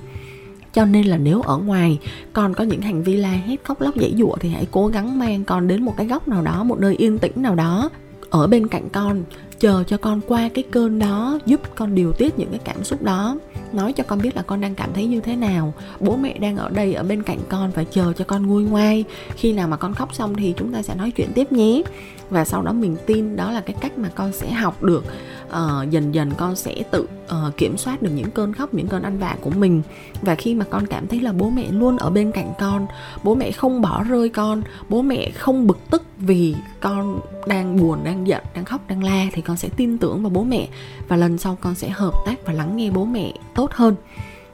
Cho 0.73 0.85
nên 0.85 1.05
là 1.05 1.17
nếu 1.17 1.41
ở 1.41 1.57
ngoài 1.57 1.99
con 2.33 2.53
có 2.53 2.63
những 2.63 2.81
hành 2.81 3.03
vi 3.03 3.15
la 3.15 3.31
hét, 3.31 3.63
khóc 3.63 3.81
lóc 3.81 3.95
dãy 3.95 4.13
dụa 4.17 4.35
thì 4.39 4.49
hãy 4.49 4.67
cố 4.71 4.87
gắng 4.87 5.19
mang 5.19 5.43
con 5.43 5.67
đến 5.67 5.85
một 5.85 5.93
cái 5.97 6.07
góc 6.07 6.27
nào 6.27 6.41
đó, 6.41 6.63
một 6.63 6.79
nơi 6.79 6.95
yên 6.95 7.17
tĩnh 7.17 7.33
nào 7.35 7.55
đó. 7.55 7.89
Ở 8.29 8.47
bên 8.47 8.67
cạnh 8.67 8.89
con 8.89 9.23
chờ 9.61 9.83
cho 9.87 9.97
con 9.97 10.21
qua 10.27 10.49
cái 10.53 10.63
cơn 10.71 10.99
đó 10.99 11.39
giúp 11.45 11.61
con 11.75 11.95
điều 11.95 12.13
tiết 12.13 12.39
những 12.39 12.49
cái 12.49 12.59
cảm 12.63 12.83
xúc 12.83 13.01
đó. 13.01 13.37
Nói 13.73 13.93
cho 13.93 14.03
con 14.03 14.21
biết 14.21 14.35
là 14.35 14.41
con 14.41 14.61
đang 14.61 14.75
cảm 14.75 14.89
thấy 14.93 15.05
như 15.05 15.19
thế 15.19 15.35
nào. 15.35 15.73
Bố 15.99 16.17
mẹ 16.17 16.37
đang 16.37 16.57
ở 16.57 16.69
đây 16.69 16.93
ở 16.93 17.03
bên 17.03 17.23
cạnh 17.23 17.39
con 17.49 17.71
và 17.75 17.83
chờ 17.83 18.13
cho 18.17 18.25
con 18.25 18.47
nguôi 18.47 18.63
ngoai. 18.63 19.03
Khi 19.35 19.53
nào 19.53 19.67
mà 19.67 19.77
con 19.77 19.93
khóc 19.93 20.15
xong 20.15 20.35
thì 20.35 20.53
chúng 20.57 20.73
ta 20.73 20.81
sẽ 20.81 20.95
nói 20.95 21.11
chuyện 21.11 21.31
tiếp 21.35 21.51
nhé. 21.51 21.81
Và 22.29 22.45
sau 22.45 22.61
đó 22.61 22.73
mình 22.73 22.95
tin 23.05 23.35
đó 23.35 23.51
là 23.51 23.61
cái 23.61 23.75
cách 23.79 23.97
mà 23.97 24.09
con 24.15 24.33
sẽ 24.33 24.51
học 24.51 24.83
được. 24.83 25.05
Uh, 25.47 25.89
dần 25.89 26.15
dần 26.15 26.31
con 26.37 26.55
sẽ 26.55 26.83
tự 26.91 27.05
uh, 27.31 27.57
kiểm 27.57 27.77
soát 27.77 28.01
được 28.01 28.09
những 28.09 28.31
cơn 28.31 28.53
khóc 28.53 28.73
những 28.73 28.87
cơn 28.87 29.03
ăn 29.03 29.17
vạ 29.17 29.37
của 29.41 29.49
mình. 29.49 29.81
Và 30.21 30.35
khi 30.35 30.55
mà 30.55 30.65
con 30.69 30.87
cảm 30.87 31.07
thấy 31.07 31.19
là 31.19 31.33
bố 31.33 31.49
mẹ 31.49 31.71
luôn 31.71 31.97
ở 31.97 32.09
bên 32.09 32.31
cạnh 32.31 32.53
con 32.59 32.87
bố 33.23 33.35
mẹ 33.35 33.51
không 33.51 33.81
bỏ 33.81 34.03
rơi 34.03 34.29
con 34.29 34.61
bố 34.89 35.01
mẹ 35.01 35.29
không 35.29 35.67
bực 35.67 35.77
tức 35.89 36.03
vì 36.17 36.55
con 36.79 37.19
đang 37.47 37.77
buồn 37.77 37.99
đang 38.03 38.27
giận 38.27 38.43
đang 38.55 38.65
khóc 38.65 38.81
đang 38.87 39.03
la 39.03 39.27
thì 39.33 39.41
con 39.41 39.57
sẽ 39.57 39.69
tin 39.77 39.97
tưởng 39.97 40.21
vào 40.21 40.29
bố 40.29 40.43
mẹ. 40.43 40.67
Và 41.07 41.15
lần 41.15 41.37
sau 41.37 41.57
con 41.61 41.75
sẽ 41.75 41.89
hợp 41.89 42.13
tác 42.25 42.45
và 42.45 42.53
lắng 42.53 42.77
nghe 42.77 42.91
bố 42.91 43.05
mẹ 43.05 43.33
tốt 43.55 43.71
hơn. 43.71 43.95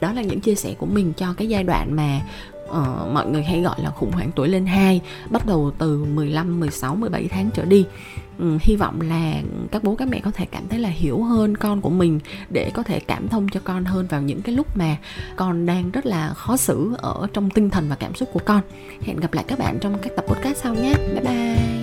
Đó 0.02 0.14
là 0.14 0.22
những 0.22 0.40
chia 0.40 0.56
sẻ 0.56 0.74
của 0.74 0.86
mình 0.86 1.14
cho 1.18 1.34
cái 1.38 1.50
giai 1.50 1.64
đoạn 1.64 1.96
mà 1.96 2.22
uh, 2.70 3.14
mọi 3.14 3.28
người 3.28 3.44
hay 3.44 3.62
gọi 3.62 3.82
là 3.82 3.90
khủng 3.90 4.12
hoảng 4.12 4.32
tuổi 4.36 4.48
lên 4.48 4.66
2 4.66 5.02
bắt 5.30 5.46
đầu 5.46 5.72
từ 5.78 6.06
15, 6.06 6.60
16, 6.60 6.96
17 6.96 7.28
tháng 7.28 7.50
trở 7.54 7.66
đi. 7.66 7.86
Um, 8.40 8.58
hy 8.62 8.76
vọng 8.76 9.02
là 9.02 9.42
các 9.72 9.84
bố 9.84 9.96
các 9.96 10.08
mẹ 10.08 10.22
có 10.24 10.32
thể 10.32 10.46
cảm 10.46 10.68
thấy 10.70 10.80
là 10.80 10.90
hiểu 10.90 11.24
hơn 11.24 11.58
con 11.58 11.82
của 11.82 11.90
mình 11.90 12.20
để 12.50 12.72
có 12.74 12.84
thể 12.84 13.00
cảm 13.00 13.28
thông 13.28 13.48
cho 13.50 13.60
con 13.64 13.86
hơn 13.86 14.08
vào 14.10 14.22
những 14.22 14.42
cái 14.42 14.56
lúc 14.56 14.78
mà 14.78 14.98
con 15.36 15.66
đang 15.66 15.92
rất 15.92 16.06
là 16.06 16.34
khó 16.34 16.58
xử 16.58 16.96
ở 16.98 17.28
trong 17.34 17.50
tinh 17.50 17.70
thần 17.70 17.90
và 17.90 17.96
cảm 17.96 18.16
xúc 18.16 18.30
của 18.34 18.42
con. 18.46 18.62
Hẹn 19.02 19.20
gặp 19.20 19.34
lại 19.34 19.46
các 19.48 19.60
bạn 19.60 19.78
trong 19.82 19.98
các 20.02 20.12
tập 20.16 20.26
podcast 20.28 20.58
sau 20.58 20.74
nhé. 20.74 20.94
Bye 21.14 21.24
bye. 21.24 21.77